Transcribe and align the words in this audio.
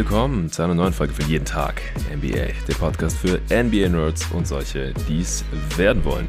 willkommen 0.00 0.50
zu 0.50 0.62
einer 0.62 0.74
neuen 0.74 0.94
Folge 0.94 1.12
von 1.12 1.28
Jeden 1.28 1.44
Tag 1.44 1.82
NBA, 2.10 2.54
der 2.66 2.74
Podcast 2.78 3.18
für 3.18 3.38
NBA-Nerds 3.50 4.28
und 4.32 4.48
solche, 4.48 4.94
die 5.06 5.20
es 5.20 5.44
werden 5.76 6.02
wollen. 6.06 6.26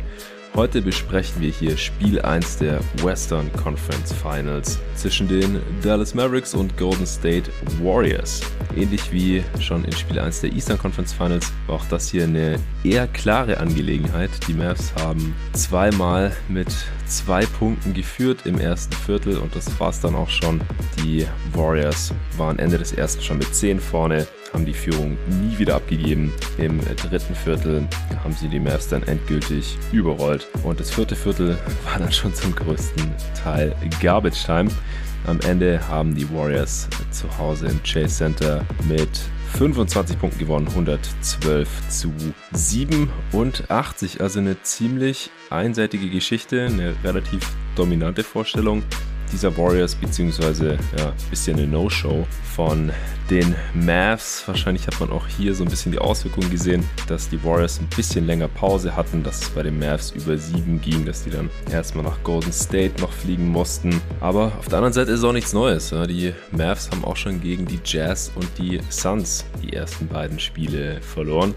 Heute 0.54 0.82
besprechen 0.82 1.42
wir 1.42 1.50
hier 1.50 1.78
Spiel 1.78 2.22
1 2.22 2.58
der 2.58 2.82
Western 3.02 3.50
Conference 3.54 4.12
Finals 4.12 4.80
zwischen 4.96 5.30
den 5.30 5.62
Dallas 5.82 6.14
Mavericks 6.14 6.54
und 6.54 6.78
Golden 6.78 7.08
State 7.08 7.50
Warriors. 7.82 8.42
Ähnlich 8.76 9.14
wie 9.14 9.46
schon 9.62 9.86
in 9.86 9.94
Spiel 9.94 10.20
1 10.20 10.42
der 10.42 10.52
Eastern 10.52 10.78
Conference 10.78 11.14
Finals 11.14 11.54
war 11.68 11.78
auch 11.78 11.86
das 11.86 12.10
hier 12.10 12.26
eine 12.26 12.60
eher 12.84 13.08
klare 13.08 13.60
Angelegenheit. 13.60 14.30
Die 14.46 14.54
Mavs 14.54 14.94
haben 14.96 15.34
zweimal 15.54 16.34
mit 16.50 16.68
zwei 17.06 17.46
Punkten 17.46 17.94
geführt 17.94 18.40
im 18.44 18.60
ersten 18.60 18.94
Viertel 18.94 19.38
und 19.38 19.56
das 19.56 19.80
war 19.80 19.92
es 19.92 20.02
dann 20.02 20.16
auch 20.16 20.30
schon. 20.30 20.60
Die 21.02 21.26
Warriors 21.54 22.14
waren 22.36 22.60
Ende 22.60 22.78
des 22.78 22.92
ersten 22.92 23.22
schon 23.22 23.38
mit 23.38 23.56
10 23.56 23.80
vorne 23.80 24.28
haben 24.54 24.66
die 24.66 24.74
Führung 24.74 25.18
nie 25.42 25.58
wieder 25.58 25.76
abgegeben. 25.76 26.34
Im 26.58 26.80
dritten 27.10 27.36
Viertel 27.36 27.88
haben 28.24 28.34
sie 28.34 28.48
die 28.48 28.60
Mavs 28.60 28.88
dann 28.88 29.04
endgültig 29.04 29.78
überrollt. 29.92 30.48
Und 30.64 30.80
das 30.80 30.92
vierte 30.92 31.16
Viertel 31.16 31.58
war 31.86 32.00
dann 32.00 32.12
schon 32.12 32.34
zum 32.34 32.56
größten 32.56 33.12
Teil 33.44 33.76
Garbage 34.02 34.44
Time. 34.46 34.70
Am 35.28 35.40
Ende 35.42 35.88
haben 35.88 36.16
die 36.16 36.30
Warriors 36.34 36.88
zu 37.12 37.26
Hause 37.38 37.68
im 37.68 37.82
Chase 37.84 38.16
Center 38.16 38.66
mit 38.88 39.10
25 39.58 40.18
Punkten 40.18 40.40
gewonnen, 40.40 40.68
112 40.68 41.70
zu 41.90 42.12
87. 42.54 44.22
Also 44.22 44.40
eine 44.40 44.62
ziemlich 44.64 45.30
einseitige 45.50 46.10
Geschichte, 46.10 46.66
eine 46.66 46.96
relativ 47.04 47.42
dominante 47.76 48.24
Vorstellung 48.24 48.84
dieser 49.32 49.56
Warriors, 49.58 49.96
beziehungsweise 49.96 50.78
ja, 50.98 51.08
ein 51.08 51.30
bisschen 51.30 51.58
eine 51.58 51.68
No-Show 51.68 52.28
von 52.56 52.92
den 53.30 53.56
Mavs. 53.74 54.44
Wahrscheinlich 54.46 54.86
hat 54.88 55.00
man 55.00 55.10
auch 55.10 55.26
hier 55.28 55.56
so 55.56 55.64
ein 55.64 55.70
bisschen 55.70 55.92
die 55.92 56.00
Auswirkungen 56.00 56.50
gesehen, 56.50 56.84
dass 57.08 57.30
die 57.30 57.42
Warriors 57.44 57.80
ein 57.80 57.88
bisschen 57.96 58.28
länger 58.28 58.50
Pause 58.50 58.96
hatten, 58.96 59.24
dass 59.24 59.42
es 59.42 59.50
bei 59.50 59.64
den 59.64 59.80
Mavs 59.80 60.12
über 60.12 60.38
sieben 60.38 60.82
ging, 60.82 61.06
dass 61.06 61.24
die 61.24 61.30
dann 61.30 61.50
erstmal 61.72 62.04
nach 62.04 62.22
Golden 62.24 62.52
State 62.52 63.02
noch 63.02 63.14
fliegen 63.14 63.48
mussten. 63.48 64.02
Aber 64.20 64.52
auf 64.60 64.68
der 64.68 64.80
anderen 64.80 64.94
Seite 64.94 65.12
ist 65.12 65.24
auch 65.24 65.34
nichts 65.34 65.54
Neues. 65.54 65.92
Ja. 65.92 66.06
Die 66.06 66.34
Mavs 66.52 66.90
haben 66.92 67.06
auch 67.06 67.16
schon 67.16 67.42
gegen 67.42 67.66
die 67.66 67.80
Jazz 67.84 68.32
und 68.36 68.48
die 68.58 68.82
Suns 68.90 69.46
die 69.64 69.74
ersten 69.74 70.08
beiden 70.08 70.40
Spiele 70.40 71.00
verloren. 71.02 71.54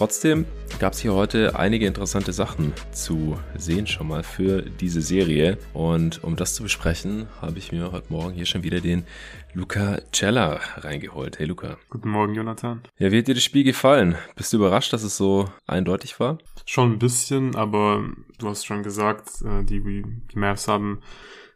Trotzdem 0.00 0.46
gab 0.78 0.94
es 0.94 1.00
hier 1.00 1.12
heute 1.12 1.58
einige 1.58 1.84
interessante 1.84 2.32
Sachen 2.32 2.72
zu 2.90 3.38
sehen 3.54 3.86
schon 3.86 4.08
mal 4.08 4.22
für 4.22 4.62
diese 4.62 5.02
Serie. 5.02 5.58
Und 5.74 6.24
um 6.24 6.36
das 6.36 6.54
zu 6.54 6.62
besprechen, 6.62 7.26
habe 7.42 7.58
ich 7.58 7.70
mir 7.70 7.92
heute 7.92 8.10
Morgen 8.10 8.32
hier 8.32 8.46
schon 8.46 8.62
wieder 8.62 8.80
den 8.80 9.04
Luca 9.52 10.00
Cella 10.10 10.58
reingeholt. 10.78 11.38
Hey 11.38 11.44
Luca. 11.44 11.76
Guten 11.90 12.08
Morgen, 12.08 12.34
Jonathan. 12.34 12.80
Ja, 12.96 13.12
wie 13.12 13.18
hat 13.18 13.26
dir 13.26 13.34
das 13.34 13.44
Spiel 13.44 13.62
gefallen? 13.62 14.16
Bist 14.36 14.54
du 14.54 14.56
überrascht, 14.56 14.90
dass 14.94 15.02
es 15.02 15.18
so 15.18 15.50
eindeutig 15.66 16.18
war? 16.18 16.38
Schon 16.64 16.92
ein 16.92 16.98
bisschen, 16.98 17.54
aber 17.54 18.02
du 18.38 18.48
hast 18.48 18.64
schon 18.64 18.82
gesagt, 18.82 19.28
äh, 19.42 19.64
die, 19.64 19.82
die 20.32 20.38
Mavs 20.38 20.66
haben 20.66 21.02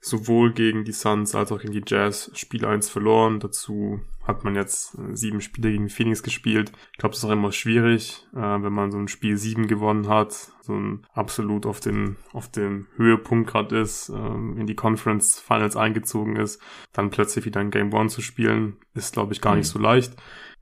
sowohl 0.05 0.53
gegen 0.53 0.85
die 0.85 0.93
Suns 0.93 1.35
als 1.35 1.51
auch 1.51 1.61
gegen 1.61 1.73
die 1.73 1.83
Jazz 1.87 2.31
Spiel 2.35 2.67
1 2.67 2.91
verloren. 2.91 3.41
Dazu 3.41 4.01
hat 4.23 4.45
man 4.45 4.55
jetzt 4.55 4.95
äh, 4.99 5.17
sieben 5.17 5.41
Spiele 5.41 5.71
gegen 5.71 5.89
Phoenix 5.89 6.23
gespielt. 6.23 6.73
Ich 6.93 6.99
glaube, 6.99 7.15
es 7.15 7.19
ist 7.19 7.25
auch 7.25 7.31
immer 7.31 7.53
schwierig, 7.53 8.27
äh, 8.35 8.39
wenn 8.39 8.73
man 8.73 8.91
so 8.91 8.99
ein 8.99 9.09
Spiel 9.09 9.39
sieben 9.39 9.67
gewonnen 9.67 10.09
hat, 10.09 10.33
so 10.61 10.75
ein 10.75 11.07
absolut 11.15 11.65
auf 11.65 11.81
den 11.81 12.17
auf 12.33 12.51
dem 12.51 12.87
Höhepunkt 12.97 13.51
gerade 13.51 13.79
ist, 13.79 14.11
ähm, 14.11 14.59
in 14.59 14.67
die 14.67 14.77
Conference 14.77 15.41
Finals 15.41 15.77
eingezogen 15.77 16.37
ist, 16.37 16.61
dann 16.93 17.11
plötzlich 17.11 17.47
wieder 17.47 17.61
ein 17.61 17.71
Game 17.71 17.93
One 17.93 18.09
zu 18.09 18.21
spielen, 18.21 18.77
ist 18.95 19.15
glaube 19.15 19.33
ich 19.33 19.41
gar 19.41 19.53
mhm. 19.53 19.59
nicht 19.59 19.69
so 19.69 19.79
leicht 19.79 20.15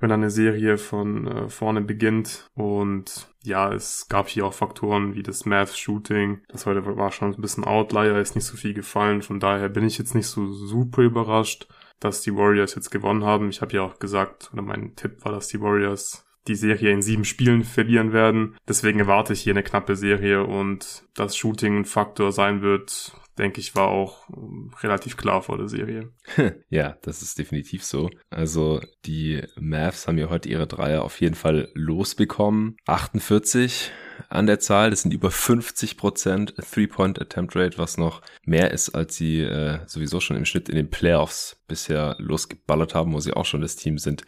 wenn 0.03 0.11
eine 0.11 0.31
Serie 0.31 0.79
von 0.79 1.29
äh, 1.29 1.49
vorne 1.49 1.81
beginnt. 1.81 2.51
Und 2.55 3.29
ja, 3.45 3.73
es 3.73 4.09
gab 4.09 4.29
hier 4.29 4.45
auch 4.45 4.53
Faktoren 4.53 5.15
wie 5.15 5.23
das 5.23 5.47
Math-Shooting. 5.47 6.43
Das 6.49 6.67
heute 6.67 6.85
war 6.85 7.13
schon 7.13 7.33
ein 7.33 7.41
bisschen 7.41 7.65
Outlier, 7.65 8.19
ist 8.19 8.35
nicht 8.35 8.45
so 8.45 8.57
viel 8.57 8.75
gefallen. 8.75 9.23
Von 9.23 9.39
daher 9.39 9.69
bin 9.69 9.85
ich 9.85 9.99
jetzt 9.99 10.17
nicht 10.17 10.27
so 10.27 10.53
super 10.53 11.03
überrascht, 11.03 11.69
dass 12.01 12.21
die 12.21 12.35
Warriors 12.35 12.75
jetzt 12.75 12.91
gewonnen 12.91 13.25
haben. 13.25 13.49
Ich 13.49 13.63
habe 13.63 13.75
ja 13.75 13.83
auch 13.83 14.01
gesagt, 14.01 14.51
oder 14.53 14.63
mein 14.63 14.97
Tipp 14.97 15.25
war, 15.25 15.31
dass 15.31 15.47
die 15.47 15.61
Warriors 15.61 16.27
die 16.49 16.57
Serie 16.57 16.91
in 16.91 17.03
sieben 17.03 17.25
Spielen 17.25 17.63
verlieren 17.63 18.13
werden. 18.13 18.57
Deswegen 18.67 18.99
erwarte 18.99 19.35
ich 19.35 19.43
hier 19.43 19.53
eine 19.53 19.63
knappe 19.63 19.95
Serie 19.95 20.43
und 20.43 21.05
das 21.15 21.37
Shooting 21.37 21.79
ein 21.79 21.85
Faktor 21.85 22.33
sein 22.33 22.61
wird, 22.61 23.13
denke 23.39 23.61
ich, 23.61 23.75
war 23.75 23.89
auch 23.89 24.29
ähm, 24.31 24.73
relativ 24.83 25.17
klar 25.17 25.43
vor 25.43 25.59
der 25.59 25.69
Serie. 25.69 26.13
ja, 26.69 26.97
das 27.03 27.23
ist 27.23 27.39
definitiv 27.39 27.85
so. 27.85 28.11
Also 28.31 28.81
die 29.05 29.43
Mavs 29.59 30.07
haben 30.07 30.19
ja 30.19 30.29
heute 30.29 30.49
ihre 30.49 30.67
Dreier 30.67 31.03
auf 31.03 31.21
jeden 31.21 31.35
Fall 31.35 31.71
losbekommen. 31.75 32.77
48 32.87 33.91
an 34.29 34.47
der 34.47 34.61
Zahl. 34.61 34.91
Das 34.91 35.03
sind 35.03 35.15
über 35.15 35.31
50 35.31 35.97
Prozent 35.97 36.55
Three-Point 36.57 37.21
Attempt 37.21 37.57
Rate, 37.57 37.79
was 37.79 37.99
noch 37.99 38.23
mehr 38.45 38.71
ist, 38.71 38.91
als 38.91 39.17
sie 39.17 39.41
äh, 39.41 39.81
sowieso 39.87 40.21
schon 40.21 40.37
im 40.37 40.45
Schnitt 40.45 40.69
in 40.69 40.77
den 40.77 40.91
Playoffs 40.91 41.63
bisher 41.69 42.17
losgeballert 42.19 42.95
haben, 42.95 43.13
wo 43.13 43.21
sie 43.21 43.33
auch 43.33 43.47
schon 43.47 43.63
das 43.63 43.77
Team 43.77 43.99
sind, 43.99 44.25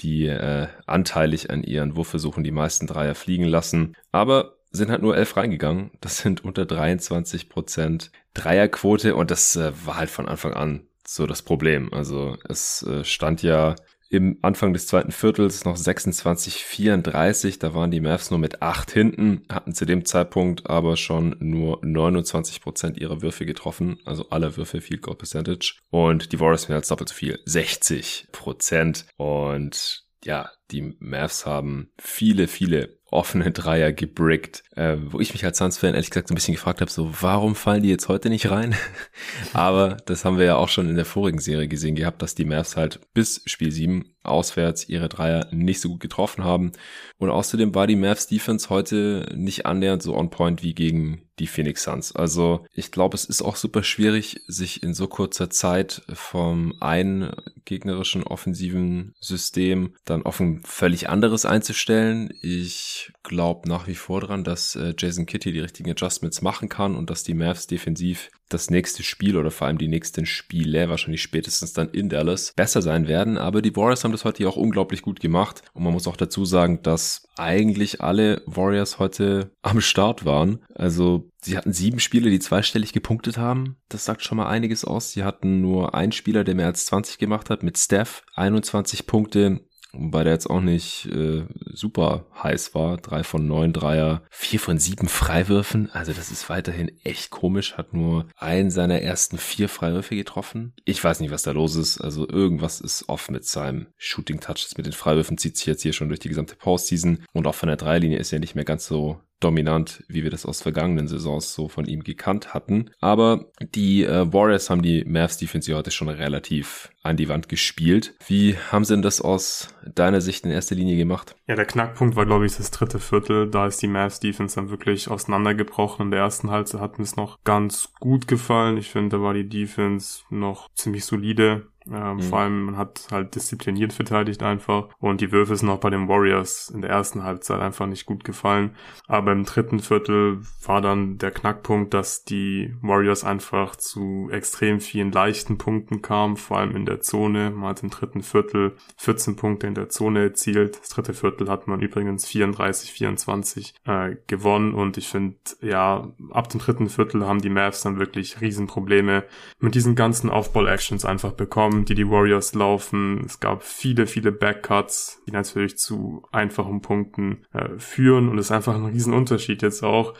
die 0.00 0.26
äh, 0.26 0.68
anteilig 0.86 1.50
an 1.50 1.62
ihren 1.62 1.96
Wurfversuchen 1.96 2.44
die 2.44 2.50
meisten 2.50 2.86
Dreier 2.86 3.14
fliegen 3.14 3.44
lassen. 3.44 3.96
Aber 4.12 4.59
sind 4.70 4.90
halt 4.90 5.02
nur 5.02 5.16
elf 5.16 5.36
reingegangen. 5.36 5.90
Das 6.00 6.18
sind 6.18 6.44
unter 6.44 6.66
23 6.66 7.48
Prozent 7.48 8.10
Dreierquote 8.34 9.14
und 9.14 9.30
das 9.30 9.56
äh, 9.56 9.72
war 9.84 9.96
halt 9.96 10.10
von 10.10 10.28
Anfang 10.28 10.54
an 10.54 10.86
so 11.06 11.26
das 11.26 11.42
Problem. 11.42 11.92
Also 11.92 12.36
es 12.48 12.82
äh, 12.84 13.04
stand 13.04 13.42
ja 13.42 13.74
im 14.10 14.38
Anfang 14.42 14.72
des 14.72 14.88
zweiten 14.88 15.12
Viertels 15.12 15.64
noch 15.64 15.76
26, 15.76 16.64
34. 16.64 17.60
Da 17.60 17.74
waren 17.74 17.92
die 17.92 18.00
Mavs 18.00 18.30
nur 18.30 18.40
mit 18.40 18.60
acht 18.60 18.90
hinten, 18.90 19.42
hatten 19.48 19.72
zu 19.72 19.86
dem 19.86 20.04
Zeitpunkt 20.04 20.68
aber 20.68 20.96
schon 20.96 21.36
nur 21.38 21.78
29 21.82 22.60
Prozent 22.60 22.98
ihrer 22.98 23.22
Würfe 23.22 23.46
getroffen, 23.46 23.98
also 24.04 24.28
alle 24.30 24.56
Würfe 24.56 24.80
Field 24.80 25.02
Goal 25.02 25.16
Percentage. 25.16 25.76
Und 25.90 26.32
die 26.32 26.40
Warriors 26.40 26.68
mehr 26.68 26.78
als 26.78 26.88
doppelt 26.88 27.08
so 27.08 27.14
viel, 27.14 27.38
60 27.44 28.28
Prozent. 28.32 29.06
Und 29.16 30.04
ja, 30.24 30.50
die 30.72 30.96
Mavs 30.98 31.46
haben 31.46 31.90
viele, 31.98 32.48
viele 32.48 32.99
offene 33.10 33.50
Dreier 33.50 33.92
gebrickt, 33.92 34.62
äh, 34.76 34.96
wo 35.04 35.20
ich 35.20 35.32
mich 35.32 35.44
als 35.44 35.58
Suns-Fan 35.58 35.94
ehrlich 35.94 36.10
gesagt 36.10 36.28
so 36.28 36.32
ein 36.32 36.36
bisschen 36.36 36.54
gefragt 36.54 36.80
habe, 36.80 36.90
so 36.90 37.10
warum 37.20 37.54
fallen 37.54 37.82
die 37.82 37.88
jetzt 37.88 38.08
heute 38.08 38.30
nicht 38.30 38.50
rein? 38.50 38.74
Aber 39.52 39.96
das 40.06 40.24
haben 40.24 40.38
wir 40.38 40.44
ja 40.44 40.56
auch 40.56 40.68
schon 40.68 40.88
in 40.88 40.96
der 40.96 41.04
vorigen 41.04 41.40
Serie 41.40 41.68
gesehen 41.68 41.96
gehabt, 41.96 42.22
dass 42.22 42.34
die 42.34 42.44
Mavs 42.44 42.76
halt 42.76 43.00
bis 43.12 43.42
Spiel 43.46 43.72
7 43.72 44.14
auswärts 44.22 44.88
ihre 44.88 45.08
Dreier 45.08 45.48
nicht 45.50 45.80
so 45.80 45.88
gut 45.88 46.00
getroffen 46.00 46.44
haben. 46.44 46.72
Und 47.18 47.30
außerdem 47.30 47.74
war 47.74 47.86
die 47.86 47.96
Mavs 47.96 48.26
Defense 48.26 48.68
heute 48.68 49.26
nicht 49.34 49.66
annähernd 49.66 50.02
so 50.02 50.14
on 50.16 50.30
point 50.30 50.62
wie 50.62 50.74
gegen 50.74 51.22
die 51.38 51.46
Phoenix 51.46 51.84
Suns. 51.84 52.14
Also 52.14 52.66
ich 52.72 52.92
glaube, 52.92 53.16
es 53.16 53.24
ist 53.24 53.42
auch 53.42 53.56
super 53.56 53.82
schwierig, 53.82 54.42
sich 54.46 54.82
in 54.82 54.94
so 54.94 55.08
kurzer 55.08 55.50
Zeit 55.50 56.02
vom 56.12 56.74
einen 56.80 57.32
gegnerischen 57.64 58.22
offensiven 58.24 59.14
System 59.20 59.94
dann 60.04 60.24
auf 60.24 60.40
ein 60.40 60.62
völlig 60.64 61.08
anderes 61.08 61.44
einzustellen. 61.44 62.30
Ich 62.42 63.12
glaube 63.22 63.68
nach 63.68 63.86
wie 63.86 63.94
vor 63.94 64.20
dran, 64.20 64.44
dass 64.44 64.76
äh, 64.76 64.94
Jason 64.96 65.26
Kitty 65.26 65.52
die 65.52 65.60
richtigen 65.60 65.90
Adjustments 65.90 66.42
machen 66.42 66.68
kann 66.68 66.96
und 66.96 67.10
dass 67.10 67.22
die 67.22 67.34
Mavs 67.34 67.66
defensiv 67.66 68.30
das 68.52 68.70
nächste 68.70 69.02
Spiel 69.02 69.36
oder 69.36 69.50
vor 69.50 69.66
allem 69.66 69.78
die 69.78 69.88
nächsten 69.88 70.26
Spiele, 70.26 70.88
wahrscheinlich 70.88 71.22
spätestens 71.22 71.72
dann 71.72 71.88
in 71.90 72.08
Dallas, 72.08 72.52
besser 72.54 72.82
sein 72.82 73.08
werden. 73.08 73.38
Aber 73.38 73.62
die 73.62 73.74
Warriors 73.74 74.04
haben 74.04 74.12
das 74.12 74.24
heute 74.24 74.46
auch 74.48 74.56
unglaublich 74.56 75.02
gut 75.02 75.20
gemacht. 75.20 75.62
Und 75.72 75.84
man 75.84 75.92
muss 75.92 76.06
auch 76.06 76.16
dazu 76.16 76.44
sagen, 76.44 76.82
dass 76.82 77.28
eigentlich 77.36 78.02
alle 78.02 78.42
Warriors 78.46 78.98
heute 78.98 79.50
am 79.62 79.80
Start 79.80 80.24
waren. 80.24 80.60
Also 80.74 81.30
sie 81.40 81.56
hatten 81.56 81.72
sieben 81.72 82.00
Spiele, 82.00 82.30
die 82.30 82.38
zweistellig 82.38 82.92
gepunktet 82.92 83.38
haben. 83.38 83.76
Das 83.88 84.04
sagt 84.04 84.22
schon 84.22 84.36
mal 84.36 84.48
einiges 84.48 84.84
aus. 84.84 85.12
Sie 85.12 85.24
hatten 85.24 85.60
nur 85.60 85.94
einen 85.94 86.12
Spieler, 86.12 86.44
der 86.44 86.54
mehr 86.54 86.66
als 86.66 86.86
20 86.86 87.18
gemacht 87.18 87.50
hat, 87.50 87.62
mit 87.62 87.78
Steph. 87.78 88.24
21 88.34 89.06
Punkte. 89.06 89.60
Wobei 89.92 90.24
der 90.24 90.32
jetzt 90.32 90.48
auch 90.48 90.60
nicht 90.60 91.06
äh, 91.06 91.44
super 91.72 92.26
heiß 92.42 92.74
war. 92.74 92.96
Drei 92.96 93.22
von 93.24 93.46
neun 93.46 93.72
Dreier, 93.72 94.22
vier 94.30 94.60
von 94.60 94.78
sieben 94.78 95.08
Freiwürfen. 95.08 95.90
Also 95.92 96.12
das 96.12 96.30
ist 96.30 96.48
weiterhin 96.48 96.90
echt 97.04 97.30
komisch. 97.30 97.76
Hat 97.76 97.92
nur 97.92 98.26
einen 98.36 98.70
seiner 98.70 99.00
ersten 99.00 99.38
vier 99.38 99.68
Freiwürfe 99.68 100.16
getroffen. 100.16 100.74
Ich 100.84 101.02
weiß 101.02 101.20
nicht, 101.20 101.30
was 101.30 101.42
da 101.42 101.50
los 101.50 101.76
ist. 101.76 102.00
Also 102.00 102.28
irgendwas 102.28 102.80
ist 102.80 103.08
off 103.08 103.30
mit 103.30 103.44
seinem 103.44 103.86
Shooting 103.96 104.40
Touches. 104.40 104.76
Mit 104.76 104.86
den 104.86 104.92
Freiwürfen 104.92 105.38
zieht 105.38 105.56
sich 105.56 105.66
jetzt 105.66 105.82
hier 105.82 105.92
schon 105.92 106.08
durch 106.08 106.20
die 106.20 106.28
gesamte 106.28 106.56
Postseason. 106.56 107.24
Und 107.32 107.46
auch 107.46 107.54
von 107.54 107.68
der 107.68 107.76
Dreilinie 107.76 108.18
ist 108.18 108.32
er 108.32 108.40
nicht 108.40 108.54
mehr 108.54 108.64
ganz 108.64 108.86
so 108.86 109.20
dominant, 109.40 110.04
wie 110.08 110.22
wir 110.22 110.30
das 110.30 110.46
aus 110.46 110.62
vergangenen 110.62 111.08
Saisons 111.08 111.54
so 111.54 111.68
von 111.68 111.86
ihm 111.86 112.04
gekannt 112.04 112.54
hatten. 112.54 112.90
Aber 113.00 113.46
die 113.74 114.04
äh, 114.04 114.32
Warriors 114.32 114.70
haben 114.70 114.82
die 114.82 115.04
Mavs 115.04 115.38
Defense 115.38 115.74
heute 115.74 115.90
schon 115.90 116.08
relativ 116.08 116.90
an 117.02 117.16
die 117.16 117.28
Wand 117.28 117.48
gespielt. 117.48 118.14
Wie 118.26 118.56
haben 118.70 118.84
sie 118.84 118.94
denn 118.94 119.02
das 119.02 119.20
aus 119.20 119.74
deiner 119.94 120.20
Sicht 120.20 120.44
in 120.44 120.50
erster 120.50 120.74
Linie 120.74 120.96
gemacht? 120.96 121.34
Ja, 121.46 121.56
der 121.56 121.64
Knackpunkt 121.64 122.14
war, 122.16 122.26
glaube 122.26 122.46
ich, 122.46 122.56
das 122.56 122.70
dritte 122.70 122.98
Viertel. 122.98 123.50
Da 123.50 123.66
ist 123.66 123.80
die 123.80 123.88
Mavs 123.88 124.20
Defense 124.20 124.54
dann 124.54 124.70
wirklich 124.70 125.08
auseinandergebrochen. 125.08 126.06
In 126.06 126.10
der 126.10 126.20
ersten 126.20 126.50
Halbzeit 126.50 126.80
hat 126.80 126.98
mir 126.98 127.04
es 127.04 127.16
noch 127.16 127.42
ganz 127.44 127.92
gut 127.98 128.28
gefallen. 128.28 128.76
Ich 128.76 128.90
finde, 128.90 129.16
da 129.16 129.22
war 129.22 129.32
die 129.32 129.48
Defense 129.48 130.22
noch 130.28 130.68
ziemlich 130.74 131.04
solide. 131.04 131.66
Ähm, 131.92 132.16
mhm. 132.16 132.22
Vor 132.22 132.38
allem, 132.38 132.64
man 132.66 132.76
hat 132.76 133.08
halt 133.10 133.34
diszipliniert 133.34 133.92
verteidigt 133.92 134.42
einfach. 134.42 134.88
Und 134.98 135.20
die 135.20 135.32
Würfe 135.32 135.56
sind 135.56 135.68
auch 135.68 135.80
bei 135.80 135.90
den 135.90 136.08
Warriors 136.08 136.70
in 136.70 136.82
der 136.82 136.90
ersten 136.90 137.22
Halbzeit 137.24 137.60
einfach 137.60 137.86
nicht 137.86 138.06
gut 138.06 138.24
gefallen. 138.24 138.76
Aber 139.06 139.32
im 139.32 139.44
dritten 139.44 139.80
Viertel 139.80 140.40
war 140.64 140.80
dann 140.80 141.18
der 141.18 141.30
Knackpunkt, 141.30 141.94
dass 141.94 142.24
die 142.24 142.74
Warriors 142.80 143.24
einfach 143.24 143.76
zu 143.76 144.28
extrem 144.30 144.80
vielen 144.80 145.12
leichten 145.12 145.58
Punkten 145.58 146.02
kamen, 146.02 146.36
vor 146.36 146.58
allem 146.58 146.76
in 146.76 146.86
der 146.86 147.00
Zone. 147.00 147.50
Man 147.50 147.70
hat 147.70 147.82
im 147.82 147.90
dritten 147.90 148.22
Viertel 148.22 148.76
14 148.96 149.36
Punkte 149.36 149.66
in 149.66 149.74
der 149.74 149.88
Zone 149.88 150.22
erzielt. 150.22 150.78
Das 150.80 150.90
dritte 150.90 151.14
Viertel 151.14 151.48
hat 151.48 151.66
man 151.66 151.80
übrigens 151.80 152.26
34, 152.26 152.92
24 152.92 153.74
äh, 153.84 154.16
gewonnen. 154.26 154.74
Und 154.74 154.96
ich 154.96 155.08
finde, 155.08 155.36
ja, 155.60 156.12
ab 156.30 156.48
dem 156.48 156.60
dritten 156.60 156.88
Viertel 156.88 157.26
haben 157.26 157.40
die 157.40 157.50
Mavs 157.50 157.82
dann 157.82 157.98
wirklich 157.98 158.40
Riesenprobleme 158.40 159.24
mit 159.58 159.74
diesen 159.74 159.94
ganzen 159.94 160.30
Aufball-Actions 160.30 161.04
einfach 161.04 161.32
bekommen, 161.32 161.79
die 161.84 161.94
die 161.94 162.08
Warriors 162.08 162.54
laufen. 162.54 163.22
Es 163.24 163.40
gab 163.40 163.62
viele, 163.62 164.06
viele 164.06 164.32
Backcuts, 164.32 165.22
die 165.26 165.32
natürlich 165.32 165.78
zu 165.78 166.22
einfachen 166.32 166.82
Punkten 166.82 167.46
äh, 167.52 167.78
führen. 167.78 168.28
Und 168.28 168.38
es 168.38 168.46
ist 168.46 168.52
einfach 168.52 168.74
ein 168.74 168.86
Riesenunterschied 168.86 169.62
jetzt 169.62 169.82
auch 169.82 170.14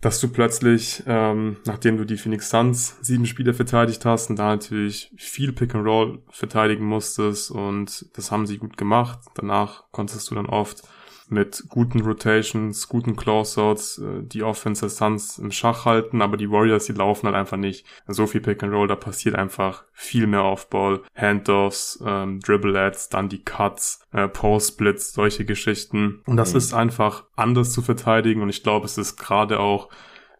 dass 0.00 0.18
du 0.18 0.28
plötzlich, 0.28 1.02
ähm, 1.06 1.58
nachdem 1.66 1.98
du 1.98 2.04
die 2.04 2.16
Phoenix 2.16 2.48
Suns 2.48 2.96
sieben 3.02 3.26
Spiele 3.26 3.52
verteidigt 3.52 4.04
hast 4.04 4.30
und 4.30 4.38
da 4.38 4.48
natürlich 4.48 5.12
viel 5.16 5.52
Pick 5.52 5.74
and 5.74 5.86
Roll 5.86 6.22
verteidigen 6.30 6.84
musstest 6.84 7.50
und 7.50 8.06
das 8.16 8.30
haben 8.30 8.46
sie 8.46 8.58
gut 8.58 8.76
gemacht. 8.78 9.18
Danach 9.34 9.84
konntest 9.92 10.30
du 10.30 10.34
dann 10.34 10.46
oft 10.46 10.82
mit 11.30 11.64
guten 11.68 12.00
Rotations, 12.00 12.88
guten 12.88 13.16
Closeouts, 13.16 13.98
äh, 13.98 14.22
die 14.22 14.42
Offense 14.42 14.82
der 14.82 14.90
Suns 14.90 15.38
im 15.38 15.50
Schach 15.50 15.84
halten, 15.84 16.22
aber 16.22 16.36
die 16.36 16.50
Warriors, 16.50 16.86
die 16.86 16.92
laufen 16.92 17.26
halt 17.26 17.36
einfach 17.36 17.56
nicht 17.56 17.86
so 18.06 18.26
viel 18.26 18.40
Pick 18.40 18.62
and 18.62 18.72
Roll, 18.72 18.88
da 18.88 18.96
passiert 18.96 19.34
einfach 19.34 19.84
viel 19.92 20.26
mehr 20.26 20.44
Offball, 20.44 21.02
Handoffs, 21.14 22.02
ähm, 22.04 22.40
Dribble-Ads, 22.40 23.10
dann 23.10 23.28
die 23.28 23.42
Cuts, 23.42 24.06
äh, 24.12 24.28
Post-Splits, 24.28 25.12
solche 25.12 25.44
Geschichten. 25.44 26.22
Und 26.26 26.36
das 26.36 26.52
mhm. 26.52 26.58
ist 26.58 26.74
einfach 26.74 27.24
anders 27.36 27.72
zu 27.72 27.82
verteidigen 27.82 28.42
und 28.42 28.48
ich 28.48 28.62
glaube, 28.62 28.86
es 28.86 28.98
ist 28.98 29.16
gerade 29.16 29.60
auch 29.60 29.88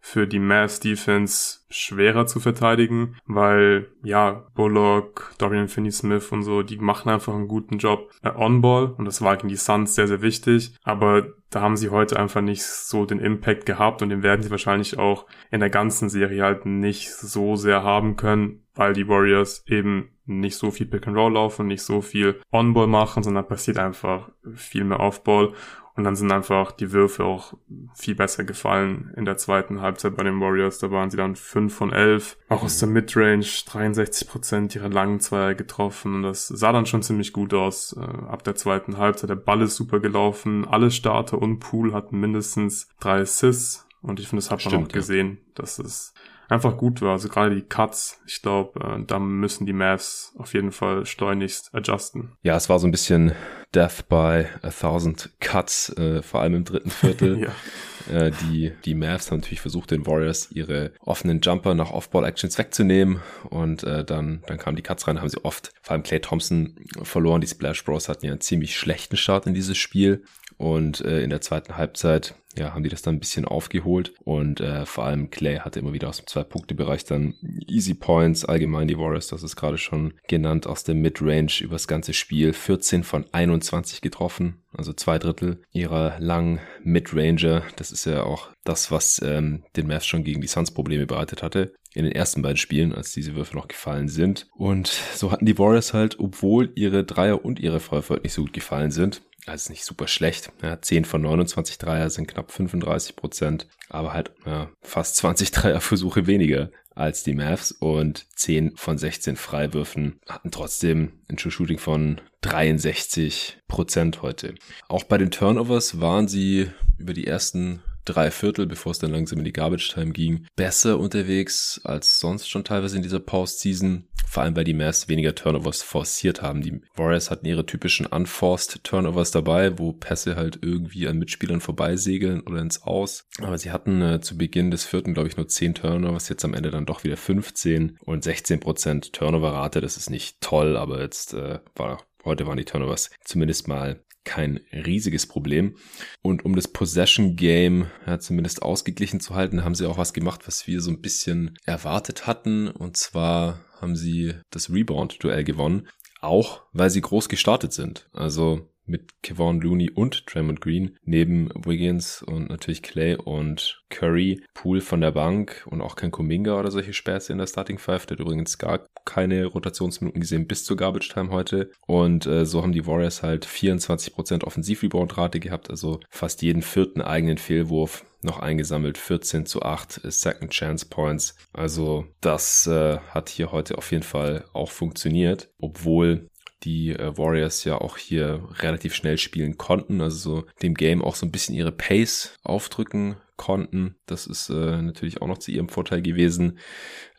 für 0.01 0.27
die 0.27 0.39
Mavs 0.39 0.81
Defense 0.81 1.61
schwerer 1.69 2.27
zu 2.27 2.41
verteidigen, 2.41 3.17
weil 3.27 3.89
ja, 4.03 4.47
Bullock, 4.55 5.35
Dorian 5.39 5.69
Finney-Smith 5.69 6.33
und 6.33 6.43
so, 6.43 6.63
die 6.63 6.79
machen 6.79 7.11
einfach 7.11 7.35
einen 7.35 7.49
guten 7.49 7.79
Job 7.79 8.11
äh, 8.23 8.31
on-ball 8.31 8.95
und 8.97 9.05
das 9.05 9.23
war 9.23 9.37
gegen 9.37 9.49
die 9.49 9.57
Suns 9.57 9.95
sehr, 9.95 10.09
sehr 10.09 10.23
wichtig, 10.23 10.75
aber 10.83 11.29
da 11.51 11.61
haben 11.61 11.77
sie 11.77 11.91
heute 11.91 12.19
einfach 12.19 12.41
nicht 12.41 12.63
so 12.63 13.05
den 13.05 13.21
Impact 13.21 13.67
gehabt 13.67 14.03
und 14.03 14.09
den 14.09 14.23
werden 14.23 14.43
sie 14.43 14.51
wahrscheinlich 14.51 14.99
auch 14.99 15.27
in 15.51 15.61
der 15.61 15.71
ganzen 15.71 16.09
Serie 16.09 16.43
halt 16.43 16.65
nicht 16.65 17.13
so 17.13 17.57
sehr 17.57 17.83
haben 17.83 18.17
können, 18.17 18.65
weil 18.75 18.95
die 18.95 19.07
Warriors 19.07 19.63
eben 19.67 20.11
nicht 20.25 20.57
so 20.57 20.71
viel 20.71 20.87
Pick 20.87 21.07
and 21.07 21.17
Roll 21.17 21.35
laufen, 21.35 21.67
nicht 21.67 21.83
so 21.83 22.01
viel 22.01 22.41
On-Ball 22.53 22.87
machen, 22.87 23.23
sondern 23.23 23.47
passiert 23.47 23.79
einfach 23.79 24.31
viel 24.55 24.85
mehr 24.85 25.01
Off-Ball 25.01 25.53
und 26.01 26.05
dann 26.05 26.17
sind 26.17 26.33
einfach 26.33 26.73
die 26.73 26.93
Würfe 26.93 27.25
auch 27.25 27.53
viel 27.93 28.15
besser 28.15 28.43
gefallen 28.43 29.13
in 29.19 29.27
der 29.27 29.37
zweiten 29.37 29.83
Halbzeit 29.83 30.17
bei 30.17 30.23
den 30.23 30.41
Warriors. 30.41 30.79
Da 30.79 30.91
waren 30.91 31.11
sie 31.11 31.19
dann 31.19 31.37
5 31.37 31.75
von 31.75 31.93
11. 31.93 32.39
Auch 32.49 32.63
aus 32.63 32.79
der 32.79 32.89
Midrange 32.89 33.45
63 33.67 34.27
Prozent 34.27 34.75
ihrer 34.75 34.89
langen 34.89 35.21
Zweier 35.21 35.55
getroffen. 35.55 36.15
Und 36.15 36.23
das 36.23 36.49
sah 36.49 36.73
dann 36.73 36.87
schon 36.87 37.03
ziemlich 37.03 37.35
gut 37.35 37.53
aus 37.53 37.95
äh, 37.95 38.01
ab 38.01 38.45
der 38.45 38.55
zweiten 38.55 38.97
Halbzeit. 38.97 39.29
Der 39.29 39.35
Ball 39.35 39.61
ist 39.61 39.77
super 39.77 40.01
gelaufen. 40.01 40.67
Alle 40.67 40.91
Starter 40.91 41.37
und 41.37 41.59
Pool 41.59 41.93
hatten 41.93 42.19
mindestens 42.19 42.89
drei 42.99 43.21
Assists. 43.21 43.87
Und 44.01 44.21
ich 44.21 44.29
finde, 44.29 44.43
das 44.43 44.51
hat 44.51 44.65
man 44.65 44.71
Stimmt, 44.71 44.89
auch 44.89 44.93
gesehen, 44.95 45.33
ja. 45.33 45.53
dass 45.57 45.79
es 45.79 46.15
einfach 46.51 46.77
gut 46.77 47.01
war. 47.01 47.13
Also 47.13 47.29
gerade 47.29 47.55
die 47.55 47.63
Cuts, 47.63 48.21
ich 48.27 48.43
glaube, 48.43 48.81
äh, 48.81 49.05
da 49.07 49.19
müssen 49.19 49.67
die 49.67 49.73
Mavs 49.73 50.35
auf 50.37 50.53
jeden 50.55 50.73
Fall 50.73 51.07
schleunigst 51.07 51.75
adjusten. 51.75 52.33
Ja, 52.43 52.57
es 52.57 52.69
war 52.69 52.79
so 52.79 52.87
ein 52.87 52.91
bisschen 52.91 53.33
Death 53.75 54.09
by 54.09 54.47
a 54.63 54.71
Thousand 54.71 55.31
Cuts, 55.39 55.91
äh, 55.97 56.23
vor 56.23 56.41
allem 56.41 56.55
im 56.55 56.65
dritten 56.65 56.91
Viertel. 56.91 57.39
ja. 58.09 58.13
Äh, 58.13 58.33
die, 58.43 58.73
die 58.85 58.95
Mavs 58.95 59.31
haben 59.31 59.39
natürlich 59.39 59.61
versucht, 59.61 59.93
den 59.93 60.07
Warriors 60.07 60.51
ihre 60.51 60.93
offenen 61.01 61.41
Jumper 61.41 61.75
nach 61.75 61.93
Off-Ball-Actions 61.93 62.59
wegzunehmen 62.59 63.21
und 63.49 63.85
äh, 63.85 64.05
dann, 64.05 64.43
dann 64.47 64.59
kamen 64.59 64.77
die 64.77 64.83
Cuts 64.83 65.07
rein, 65.07 65.21
haben 65.21 65.29
sie 65.29 65.45
oft, 65.45 65.73
vor 65.83 65.93
allem 65.93 66.03
Clay 66.03 66.21
Thompson 66.21 66.77
verloren. 67.03 67.41
Die 67.41 67.47
Splash 67.47 67.85
Bros 67.85 68.09
hatten 68.09 68.27
ja 68.27 68.33
einen 68.33 68.41
ziemlich 68.41 68.77
schlechten 68.77 69.17
Start 69.17 69.47
in 69.47 69.55
dieses 69.55 69.79
Spiel 69.79 70.25
und 70.57 71.01
äh, 71.03 71.23
in 71.23 71.31
der 71.31 71.41
zweiten 71.41 71.77
Halbzeit 71.77 72.35
ja, 72.57 72.75
haben 72.75 72.83
die 72.83 72.89
das 72.89 73.03
dann 73.03 73.17
ein 73.17 73.21
bisschen 73.21 73.45
aufgeholt 73.45 74.13
und 74.25 74.61
äh, 74.61 74.85
vor 74.85 75.05
allem 75.05 75.31
Clay 75.31 75.59
hatte 75.59 75.79
immer 75.79 75.93
wieder 75.93 76.09
aus 76.09 76.19
dem 76.19 76.27
Zwei-Punkte-Bereich 76.27 77.05
dann 77.05 77.35
Easy 77.69 77.95
Points, 77.95 78.45
allgemein 78.45 78.89
die 78.89 78.99
Warriors, 78.99 79.29
das 79.29 79.43
ist 79.43 79.57
gerade 79.57 79.79
schon 79.79 80.15
genannt, 80.27 80.67
aus 80.67 80.83
der 80.83 80.97
Midrange 80.97 81.61
übers 81.61 81.87
ganze 81.87 82.13
Spiel, 82.13 82.53
14 82.53 83.05
von 83.05 83.25
21 83.33 84.01
getroffen, 84.01 84.63
also 84.77 84.93
zwei 84.93 85.19
Drittel 85.19 85.63
ihrer 85.73 86.19
langen 86.19 86.61
Midranger, 86.83 87.63
das 87.77 87.93
ist 87.93 88.05
ja 88.05 88.25
auch 88.25 88.51
das, 88.65 88.91
was 88.91 89.21
ähm, 89.25 89.65
den 89.77 89.87
Mavs 89.87 90.07
schon 90.07 90.25
gegen 90.25 90.41
die 90.41 90.49
Suns 90.49 90.73
Probleme 90.73 91.07
bereitet 91.07 91.43
hatte 91.43 91.73
in 91.93 92.05
den 92.05 92.13
ersten 92.13 92.43
beiden 92.43 92.57
Spielen, 92.57 92.95
als 92.95 93.13
diese 93.13 93.35
Würfe 93.35 93.57
noch 93.57 93.69
gefallen 93.69 94.09
sind. 94.09 94.47
Und 94.57 94.89
so 94.89 95.33
hatten 95.33 95.47
die 95.47 95.59
Warriors 95.59 95.93
halt, 95.93 96.21
obwohl 96.21 96.71
ihre 96.77 97.05
Dreier 97.05 97.45
und 97.45 97.59
ihre 97.59 97.81
Freiwürfe 97.81 98.21
nicht 98.23 98.33
so 98.33 98.43
gut 98.43 98.53
gefallen 98.53 98.91
sind, 98.91 99.23
also 99.51 99.71
nicht 99.71 99.85
super 99.85 100.09
schlecht. 100.09 100.53
Ja, 100.63 100.81
10 100.81 101.05
von 101.05 101.21
29 101.23 101.79
Dreier 101.79 102.09
sind 102.09 102.29
knapp 102.29 102.51
35 102.51 103.17
Prozent, 103.17 103.67
aber 103.89 104.13
halt 104.13 104.33
ja, 104.47 104.71
fast 104.81 105.17
20 105.17 105.51
Dreierversuche 105.53 106.27
weniger 106.27 106.71
als 106.95 107.23
die 107.23 107.35
Mavs 107.35 107.73
und 107.73 108.27
10 108.37 108.77
von 108.77 108.99
16 108.99 109.37
Freiwürfen 109.37 110.21
hatten 110.29 110.51
trotzdem 110.51 111.13
ein 111.29 111.37
True 111.37 111.53
Shooting 111.53 111.79
von 111.79 112.21
63 112.43 113.59
Prozent 113.69 114.23
heute. 114.23 114.55
Auch 114.89 115.05
bei 115.05 115.17
den 115.19 115.31
Turnovers 115.31 116.01
waren 116.01 116.29
sie 116.29 116.71
über 116.99 117.15
die 117.15 117.27
ersten 117.27 117.83
drei 118.13 118.31
Viertel, 118.31 118.67
bevor 118.67 118.93
es 118.93 118.99
dann 118.99 119.11
langsam 119.11 119.39
in 119.39 119.45
die 119.45 119.53
Garbage 119.53 119.93
Time 119.93 120.13
ging, 120.13 120.47
besser 120.57 120.99
unterwegs 120.99 121.81
als 121.85 122.21
sonst 122.21 122.49
schon 122.49 122.65
teilweise 122.65 122.97
in 122.97 123.03
dieser 123.03 123.21
Postseason. 123.21 124.05
Vor 124.27 124.45
allem, 124.45 124.55
weil 124.55 124.65
die 124.65 124.75
Mavs 124.75 125.09
weniger 125.09 125.35
Turnovers 125.35 125.83
forciert 125.83 126.41
haben. 126.41 126.63
Die 126.63 126.81
Warriors 126.95 127.31
hatten 127.31 127.47
ihre 127.47 127.67
typischen 127.67 128.07
unforced 128.07 128.85
Turnovers 128.85 129.33
dabei, 129.33 129.77
wo 129.79 129.93
Pässe 129.93 130.37
halt 130.37 130.61
irgendwie 130.63 131.09
an 131.09 131.19
Mitspielern 131.19 131.61
vorbeisegeln 131.61 132.41
oder 132.43 132.61
ins 132.61 132.83
Aus. 132.85 133.27
Aber 133.41 133.59
sie 133.59 133.73
hatten 133.73 134.01
äh, 134.03 134.21
zu 134.21 134.39
Beginn 134.39 134.71
des 134.71 134.85
vierten, 134.85 135.15
glaube 135.15 135.29
ich, 135.29 135.37
nur 135.37 135.49
10 135.49 135.75
Turnovers, 135.75 136.29
jetzt 136.29 136.45
am 136.45 136.55
Ende 136.55 136.71
dann 136.71 136.87
doch 136.87 137.03
wieder 137.03 137.17
15 137.17 137.99
und 138.05 138.25
16% 138.25 139.11
Turnover-Rate. 139.11 139.81
Das 139.81 139.97
ist 139.97 140.11
nicht 140.11 140.41
toll, 140.41 140.77
aber 140.77 141.01
jetzt 141.01 141.35
äh, 141.35 141.59
war 141.75 141.99
Heute 142.25 142.47
waren 142.47 142.59
die 142.59 142.65
Turnovers 142.65 143.11
zumindest 143.25 143.67
mal 143.67 144.05
kein 144.25 144.61
riesiges 144.73 145.27
Problem. 145.27 145.77
Und 146.23 146.45
um 146.45 146.55
das 146.55 146.69
Possession 146.69 147.37
Game 147.37 147.87
ja, 148.07 148.19
zumindest 148.19 148.63
ausgeglichen 148.63 149.21
zu 149.21 149.35
halten, 149.35 149.65
haben 149.65 149.75
sie 149.75 149.87
auch 149.87 149.99
was 149.99 150.13
gemacht, 150.13 150.47
was 150.47 150.67
wir 150.67 150.81
so 150.81 150.91
ein 150.91 151.01
bisschen 151.01 151.57
erwartet 151.65 152.27
hatten. 152.27 152.69
Und 152.69 152.97
zwar 152.97 153.65
haben 153.81 153.97
sie 153.97 154.35
das 154.51 154.71
Rebound-Duell 154.71 155.45
gewonnen. 155.45 155.89
Auch 156.21 156.65
weil 156.73 156.91
sie 156.91 157.01
groß 157.01 157.29
gestartet 157.29 157.73
sind. 157.73 158.09
Also 158.13 158.69
mit 158.91 159.23
Kevon 159.23 159.61
Looney 159.61 159.91
und 159.91 160.25
Draymond 160.27 160.61
Green 160.61 160.97
neben 161.05 161.49
Wiggins 161.55 162.23
und 162.23 162.51
natürlich 162.51 162.83
Clay 162.83 163.17
und 163.17 163.83
Curry, 163.89 164.43
Pool 164.55 164.81
von 164.81 165.01
der 165.01 165.13
Bank 165.13 165.67
und 165.71 165.81
auch 165.81 165.97
kein 165.97 166.11
Kuminga 166.11 166.59
oder 166.59 166.71
solche 166.71 166.93
Späße 166.93 167.33
in 167.33 167.39
der 167.39 167.47
Starting 167.47 167.79
Five. 167.79 168.07
Der 168.07 168.17
hat 168.17 168.21
übrigens 168.21 168.59
gar 168.59 168.87
keine 169.05 169.47
Rotationsminuten 169.47 170.21
gesehen 170.21 170.47
bis 170.47 170.65
zur 170.65 170.77
Garbage 170.77 171.09
Time 171.09 171.31
heute. 171.31 171.71
Und 171.87 172.27
äh, 172.27 172.45
so 172.45 172.63
haben 172.63 172.73
die 172.73 172.87
Warriors 172.87 173.23
halt 173.23 173.47
24% 173.47 174.45
Offensiv-Rebound-Rate 174.45 175.41
gehabt, 175.41 175.71
also 175.71 176.01
fast 176.11 176.43
jeden 176.43 176.63
vierten 176.63 177.01
eigenen 177.01 177.39
Fehlwurf 177.39 178.05
noch 178.23 178.39
eingesammelt, 178.39 178.99
14 178.99 179.47
zu 179.47 179.63
8 179.63 180.01
Second 180.05 180.51
Chance 180.51 180.87
Points. 180.91 181.37
Also 181.53 182.07
das 182.21 182.67
äh, 182.67 182.99
hat 183.09 183.29
hier 183.29 183.53
heute 183.53 183.79
auf 183.79 183.91
jeden 183.91 184.03
Fall 184.03 184.45
auch 184.53 184.71
funktioniert, 184.71 185.49
obwohl 185.59 186.29
die 186.63 186.91
äh, 186.91 187.17
Warriors 187.17 187.65
ja 187.65 187.81
auch 187.81 187.97
hier 187.97 188.49
relativ 188.59 188.95
schnell 188.95 189.19
spielen 189.19 189.57
konnten, 189.59 190.01
also 190.01 190.17
so 190.17 190.47
dem 190.63 190.75
Game 190.75 191.03
auch 191.03 191.15
so 191.15 191.27
ein 191.27 191.33
bisschen 191.33 191.55
ihre 191.55 191.73
Pace 191.73 192.39
aufdrücken 192.43 193.17
konnten. 193.37 193.97
Das 194.05 194.27
ist 194.27 194.51
äh, 194.51 194.83
natürlich 194.83 195.23
auch 195.23 195.27
noch 195.27 195.39
zu 195.39 195.51
ihrem 195.51 195.71
Vorteil 195.71 196.03
gewesen. 196.03 196.59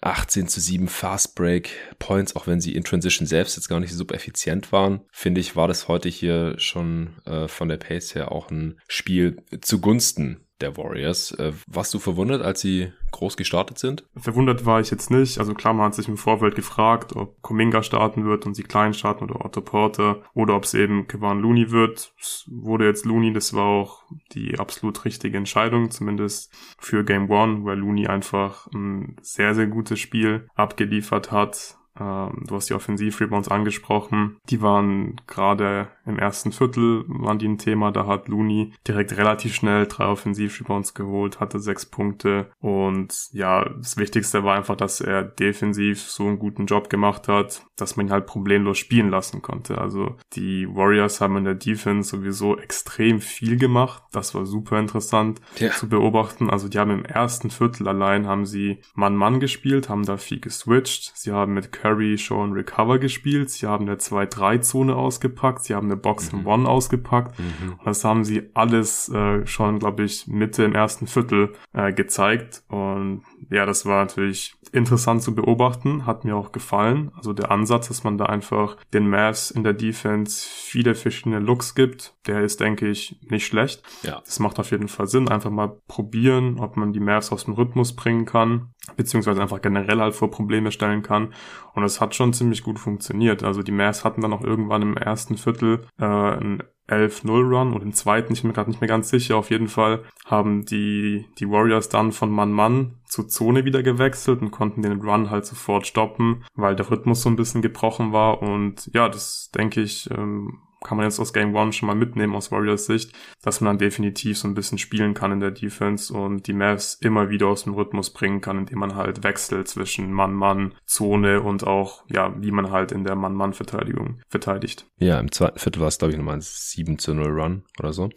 18 0.02 0.48
zu 0.48 0.60
7 0.60 0.88
Fast 0.88 1.36
Break 1.36 1.72
Points, 1.98 2.36
auch 2.36 2.46
wenn 2.46 2.62
sie 2.62 2.76
in 2.76 2.84
Transition 2.84 3.26
selbst 3.26 3.56
jetzt 3.56 3.70
gar 3.70 3.80
nicht 3.80 3.94
super 3.94 4.14
effizient 4.14 4.72
waren, 4.72 5.02
finde 5.12 5.42
ich, 5.42 5.56
war 5.56 5.68
das 5.68 5.88
heute 5.88 6.10
hier 6.10 6.54
schon 6.60 7.20
äh, 7.26 7.48
von 7.48 7.70
der 7.70 7.78
Pace 7.78 8.14
her 8.14 8.32
auch 8.32 8.52
ein 8.52 8.80
Spiel 8.88 9.44
zugunsten 9.62 10.46
der 10.62 10.78
Warriors. 10.78 11.32
Äh, 11.32 11.54
warst 11.68 11.94
du 11.94 12.00
verwundert, 12.00 12.42
als 12.42 12.62
sie 12.62 12.92
groß 13.12 13.38
gestartet 13.38 13.78
sind? 13.78 14.06
Verwundert 14.16 14.66
war 14.66 14.80
ich 14.80 14.92
jetzt 14.92 15.12
nicht. 15.12 15.40
Also 15.40 15.54
klar, 15.54 15.74
man 15.74 15.88
hat 15.88 15.96
sich 15.96 16.08
im 16.08 16.18
Vorfeld 16.18 16.56
gefragt, 16.56 17.16
ob 17.16 17.42
Kuminga 17.42 17.84
starten 17.84 18.26
wird 18.26 18.46
und 18.46 18.54
sie 18.54 18.64
klein 18.64 18.94
starten 18.94 19.26
oder 19.26 19.44
Otto 19.44 19.62
Porter 19.62 20.22
oder 20.34 20.56
ob 20.56 20.64
es 20.64 20.74
eben 20.74 21.08
Kevin 21.08 21.40
Looney 21.40 21.72
wird. 21.72 22.14
Es 22.20 22.46
wurde 22.50 22.86
jetzt 22.86 23.06
Looney, 23.06 23.34
das 23.34 23.54
war 23.54 23.66
auch 23.66 24.04
die 24.34 24.60
absolut 24.60 25.04
richtige 25.06 25.38
Entscheidung, 25.38 25.92
zumindest 25.92 26.54
für 26.80 27.04
Game 27.04 27.30
One, 27.30 27.66
weil 27.66 27.78
Looney 27.78 28.08
einfach 28.08 28.68
ein 28.74 29.18
sehr, 29.22 29.56
sehr 29.56 29.68
gutes 29.68 30.00
Spiel 30.00 30.48
abgeliefert 30.56 31.32
hat 31.32 31.78
Ähm, 32.00 32.46
du 32.48 32.56
hast 32.56 32.70
die 32.70 32.74
Offensiv-Rebounds 32.74 33.50
angesprochen. 33.50 34.38
Die 34.50 34.62
waren 34.62 35.20
gerade 35.28 35.90
im 36.06 36.18
ersten 36.18 36.52
Viertel 36.52 37.04
waren 37.08 37.40
die 37.40 37.48
ein 37.48 37.58
Thema. 37.58 37.92
Da 37.92 38.08
hat 38.08 38.28
Looney 38.28 38.74
direkt 38.88 39.16
relativ 39.18 39.54
schnell 39.54 39.86
drei 39.86 40.06
Offensiv-Rebounds 40.06 40.94
geholt, 40.94 41.40
hatte 41.40 41.60
sechs 41.60 41.86
Punkte. 41.86 42.52
Und 42.60 43.30
ja, 43.34 43.70
das 43.78 43.98
Wichtigste 43.98 44.44
war 44.44 44.56
einfach, 44.56 44.76
dass 44.76 45.02
er 45.02 45.24
defensiv 45.24 46.02
so 46.02 46.28
einen 46.28 46.40
guten 46.40 46.66
Job 46.66 46.90
gemacht 46.90 47.28
hat, 47.28 47.66
dass 47.78 47.96
man 47.98 48.08
ihn 48.08 48.12
halt 48.12 48.26
problemlos 48.26 48.78
spielen 48.78 49.10
lassen 49.10 49.42
konnte. 49.42 49.78
Also 49.78 50.16
die 50.34 50.68
Warriors 50.68 51.22
haben 51.22 51.38
in 51.38 51.44
der 51.44 51.56
Defense 51.56 52.10
sowieso 52.10 52.58
extrem 52.58 53.22
viel 53.22 53.58
gemacht. 53.58 54.04
Das 54.12 54.34
war 54.34 54.46
super 54.46 54.80
interessant 54.80 55.40
ja. 55.58 55.72
zu 55.72 55.88
beobachten. 55.88 56.50
Also 56.50 56.68
die 56.68 56.80
haben 56.80 56.92
im 56.92 57.06
ersten 57.06 57.50
Viertel 57.50 57.88
allein 57.88 58.28
haben 58.28 58.46
sie 58.46 58.80
Mann-Mann 58.96 59.40
gespielt, 59.40 59.90
haben 59.90 60.06
da 60.06 60.18
viel 60.18 60.40
geswitcht. 60.40 61.12
Sie 61.16 61.32
haben 61.32 61.54
mit 61.54 61.72
Curry 61.72 62.18
schon 62.18 62.54
Recover 62.54 63.00
gespielt. 63.00 63.50
Sie 63.52 63.68
haben 63.68 63.88
eine 63.88 63.98
2-3-Zone 63.98 64.96
ausgepackt. 64.96 65.64
Sie 65.64 65.76
haben 65.76 65.92
eine 65.92 66.01
Box 66.02 66.32
mhm. 66.32 66.46
One 66.46 66.70
ausgepackt. 66.70 67.38
Mhm. 67.40 67.80
Das 67.84 68.04
haben 68.04 68.24
sie 68.24 68.50
alles 68.54 69.10
äh, 69.10 69.46
schon, 69.46 69.80
glaube 69.80 70.04
ich, 70.04 70.28
Mitte 70.28 70.64
im 70.64 70.76
ersten 70.76 71.08
Viertel 71.08 71.54
äh, 71.74 71.94
gezeigt. 71.94 72.64
Und 72.68 73.24
ja, 73.50 73.66
das 73.66 73.86
war 73.86 74.06
natürlich 74.06 74.56
interessant 74.72 75.22
zu 75.22 75.36
beobachten, 75.36 76.06
hat 76.06 76.24
mir 76.24 76.36
auch 76.36 76.52
gefallen. 76.52 77.12
Also 77.16 77.34
der 77.34 77.52
Ansatz, 77.52 77.90
dass 77.90 78.04
man 78.04 78.18
da 78.18 78.26
einfach 78.26 78.78
den 78.94 79.10
Mavs 79.10 79.52
in 79.52 79.64
der 79.64 79.74
Defense 79.74 80.48
viele 80.50 80.96
verschiedene 80.96 81.40
Looks 81.40 81.76
gibt, 81.76 82.16
der 82.28 82.42
ist, 82.42 82.60
denke 82.60 82.88
ich, 82.88 83.20
nicht 83.30 83.46
schlecht. 83.46 83.84
Ja. 84.04 84.22
Das 84.24 84.40
macht 84.40 84.60
auf 84.60 84.72
jeden 84.72 84.88
Fall 84.88 85.08
Sinn. 85.08 85.28
Einfach 85.28 85.50
mal 85.50 85.78
probieren, 85.88 86.60
ob 86.60 86.78
man 86.78 86.94
die 86.94 87.00
Mavs 87.00 87.32
aus 87.32 87.46
dem 87.46 87.56
Rhythmus 87.56 87.96
bringen 87.96 88.26
kann, 88.26 88.74
beziehungsweise 88.96 89.42
einfach 89.42 89.62
generell 89.62 90.00
halt 90.00 90.16
vor 90.16 90.32
Probleme 90.32 90.72
stellen 90.72 91.04
kann. 91.04 91.34
Und 91.74 91.84
es 91.84 92.02
hat 92.02 92.16
schon 92.16 92.34
ziemlich 92.34 92.64
gut 92.64 92.80
funktioniert. 92.80 93.44
Also 93.44 93.64
die 93.64 93.72
Mavs 93.72 94.04
hatten 94.04 94.22
dann 94.22 94.34
auch 94.34 94.44
irgendwann 94.44 94.82
im 94.82 94.98
ersten 94.98 95.38
Viertel 95.38 95.86
äh, 96.00 96.06
ein 96.06 96.64
11-0-Run 96.88 97.74
und 97.74 97.84
im 97.84 97.94
zweiten, 97.94 98.34
ich 98.34 98.42
bin 98.42 98.50
mir 98.50 98.54
gerade 98.54 98.70
nicht 98.70 98.82
mehr 98.82 98.88
ganz 98.88 99.10
sicher, 99.10 99.38
auf 99.38 99.50
jeden 99.50 99.70
Fall 99.70 100.04
haben 100.26 100.66
die, 100.66 101.26
die 101.40 101.50
Warriors 101.50 101.88
dann 101.88 102.12
von 102.12 102.30
Mann-Mann 102.30 103.00
zur 103.06 103.30
Zone 103.30 103.64
wieder 103.64 103.82
gewechselt 103.82 104.42
und 104.42 104.52
konnten 104.52 104.82
den 104.82 105.00
Run 105.00 105.30
halt 105.30 105.46
sofort 105.46 105.88
stoppen, 105.88 106.44
weil 106.54 106.76
der 106.76 106.92
Rhythmus 106.92 107.22
so 107.22 107.30
ein 107.30 107.38
bisschen 107.38 107.62
gebrochen 107.62 108.12
war 108.12 108.42
und 108.42 108.90
ja, 108.94 109.08
das 109.08 109.52
denke 109.56 109.82
ich, 109.82 110.10
ähm, 110.12 110.60
kann 110.84 110.98
man 110.98 111.06
jetzt 111.06 111.20
aus 111.20 111.34
Game 111.34 111.56
One 111.56 111.74
schon 111.74 111.88
mal 111.88 111.96
mitnehmen 111.96 112.36
aus 112.36 112.52
Warriors 112.52 112.86
Sicht, 112.86 113.14
dass 113.42 113.62
man 113.62 113.72
dann 113.72 113.78
definitiv 113.78 114.38
so 114.38 114.48
ein 114.48 114.54
bisschen 114.54 114.78
spielen 114.78 115.14
kann 115.14 115.32
in 115.32 115.40
der 115.40 115.52
Defense 115.52 116.14
und 116.14 116.48
die 116.48 116.54
Mavs 116.54 116.98
immer 117.02 117.30
wieder 117.30 117.48
aus 117.48 117.64
dem 117.64 117.74
Rhythmus 117.74 118.12
bringen 118.12 118.42
kann, 118.42 118.58
indem 118.58 118.80
man 118.80 118.96
halt 118.96 119.24
wechselt 119.24 119.68
zwischen 119.68 120.12
Mann-Mann, 120.12 120.74
Zone 120.86 121.42
und 121.42 121.66
auch, 121.66 122.04
ja, 122.10 122.34
wie 122.42 122.52
man 122.52 122.72
halt 122.72 122.92
in 122.92 123.04
der 123.04 123.16
Mann-Mann-Verteidigung 123.16 124.22
verteidigt. 124.30 124.88
Ja, 124.98 125.20
im 125.20 125.32
zweiten 125.32 125.60
Viertel 125.60 125.82
war 125.82 125.88
es, 125.88 125.98
glaube 125.98 126.14
ich, 126.14 126.18
nochmal 126.18 126.36
ein 126.36 126.42
7 126.42 126.98
zu 126.98 127.14
0 127.14 127.28
Run 127.30 127.64
oder 127.80 127.94
so. 127.94 128.10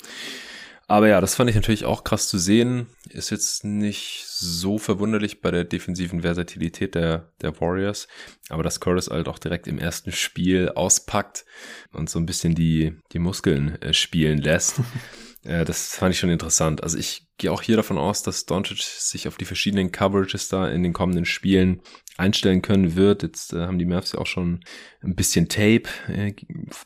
Aber 0.86 1.08
ja, 1.08 1.20
das 1.20 1.34
fand 1.34 1.48
ich 1.48 1.56
natürlich 1.56 1.86
auch 1.86 2.04
krass 2.04 2.28
zu 2.28 2.38
sehen. 2.38 2.88
Ist 3.08 3.30
jetzt 3.30 3.64
nicht 3.64 4.24
so 4.26 4.78
verwunderlich 4.78 5.40
bei 5.40 5.50
der 5.50 5.64
defensiven 5.64 6.22
Versatilität 6.22 6.94
der, 6.94 7.32
der 7.40 7.58
Warriors. 7.60 8.06
Aber 8.50 8.62
dass 8.62 8.80
Curtis 8.80 9.08
halt 9.08 9.28
auch 9.28 9.38
direkt 9.38 9.66
im 9.66 9.78
ersten 9.78 10.12
Spiel 10.12 10.70
auspackt 10.70 11.46
und 11.92 12.10
so 12.10 12.18
ein 12.18 12.26
bisschen 12.26 12.54
die, 12.54 12.96
die 13.12 13.18
Muskeln 13.18 13.80
äh, 13.80 13.94
spielen 13.94 14.38
lässt. 14.38 14.80
äh, 15.44 15.64
das 15.64 15.96
fand 15.96 16.14
ich 16.14 16.20
schon 16.20 16.30
interessant. 16.30 16.82
Also 16.82 16.98
ich 16.98 17.26
gehe 17.38 17.50
auch 17.50 17.62
hier 17.62 17.76
davon 17.76 17.98
aus, 17.98 18.22
dass 18.22 18.44
Doncic 18.44 18.82
sich 18.82 19.26
auf 19.26 19.38
die 19.38 19.46
verschiedenen 19.46 19.90
Coverages 19.90 20.48
da 20.48 20.68
in 20.68 20.82
den 20.82 20.92
kommenden 20.92 21.24
Spielen 21.24 21.80
einstellen 22.16 22.62
können 22.62 22.94
wird. 22.94 23.22
Jetzt 23.22 23.54
äh, 23.54 23.60
haben 23.60 23.78
die 23.78 23.86
Mavs 23.86 24.12
ja 24.12 24.18
auch 24.18 24.26
schon 24.26 24.60
ein 25.02 25.14
bisschen 25.14 25.48
Tape 25.48 25.84
äh, 26.08 26.34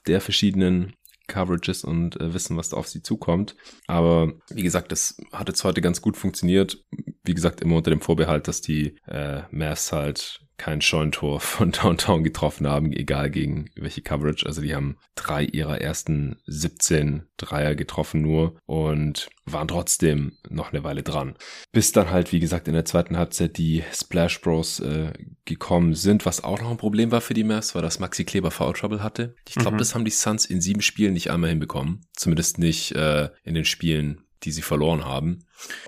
der 0.07 0.21
verschiedenen 0.21 0.95
Coverages 1.28 1.85
und 1.85 2.20
äh, 2.20 2.35
wissen, 2.35 2.56
was 2.56 2.70
da 2.70 2.76
auf 2.76 2.88
sie 2.88 3.02
zukommt. 3.02 3.54
Aber 3.87 4.32
wie 4.50 4.62
gesagt, 4.62 4.90
das 4.90 5.16
hat 5.32 5.49
jetzt 5.49 5.62
heute 5.62 5.80
ganz 5.80 6.02
gut 6.02 6.16
funktioniert. 6.16 6.85
Wie 7.28 7.35
gesagt, 7.35 7.61
immer 7.61 7.76
unter 7.76 7.90
dem 7.90 8.00
Vorbehalt, 8.00 8.49
dass 8.49 8.61
die 8.61 8.97
äh, 9.06 9.42
Mavs 9.50 9.92
halt 9.92 10.40
kein 10.58 10.80
Scheuntor 10.80 11.40
von 11.40 11.73
Downtown 11.73 12.23
getroffen 12.23 12.68
haben, 12.68 12.92
egal 12.92 13.30
gegen 13.30 13.70
welche 13.76 14.02
Coverage. 14.02 14.44
Also 14.44 14.61
die 14.61 14.75
haben 14.75 14.99
drei 15.14 15.44
ihrer 15.44 15.80
ersten 15.80 16.37
17 16.47 17.23
Dreier 17.37 17.75
getroffen 17.75 18.20
nur 18.20 18.58
und 18.66 19.28
waren 19.47 19.68
trotzdem 19.68 20.37
noch 20.50 20.73
eine 20.73 20.85
Weile 20.85 21.02
dran. 21.02 21.37
Bis 21.73 21.92
dann 21.92 22.11
halt, 22.11 22.32
wie 22.32 22.40
gesagt, 22.40 22.68
in 22.68 22.75
der 22.75 22.85
zweiten 22.85 23.16
Halbzeit 23.16 23.56
die 23.56 23.85
Splash 23.94 24.40
Bros 24.40 24.80
äh, 24.80 25.12
gekommen 25.44 25.94
sind. 25.94 26.26
Was 26.26 26.44
auch 26.44 26.61
noch 26.61 26.70
ein 26.70 26.76
Problem 26.76 27.11
war 27.11 27.20
für 27.20 27.35
die 27.35 27.44
Mavs, 27.44 27.75
war, 27.75 27.82
dass 27.82 28.00
Maxi 28.00 28.25
Kleber 28.25 28.50
Foul 28.50 28.75
Trouble 28.75 29.02
hatte. 29.02 29.35
Ich 29.49 29.54
glaube, 29.54 29.76
mhm. 29.76 29.78
das 29.78 29.94
haben 29.94 30.04
die 30.04 30.11
Suns 30.11 30.44
in 30.44 30.61
sieben 30.61 30.82
Spielen 30.82 31.14
nicht 31.14 31.30
einmal 31.30 31.50
hinbekommen. 31.50 32.04
Zumindest 32.14 32.58
nicht 32.58 32.92
äh, 32.92 33.30
in 33.44 33.54
den 33.54 33.64
Spielen, 33.64 34.25
die 34.45 34.52
sie 34.52 34.62
verloren 34.62 35.04
haben. 35.04 35.45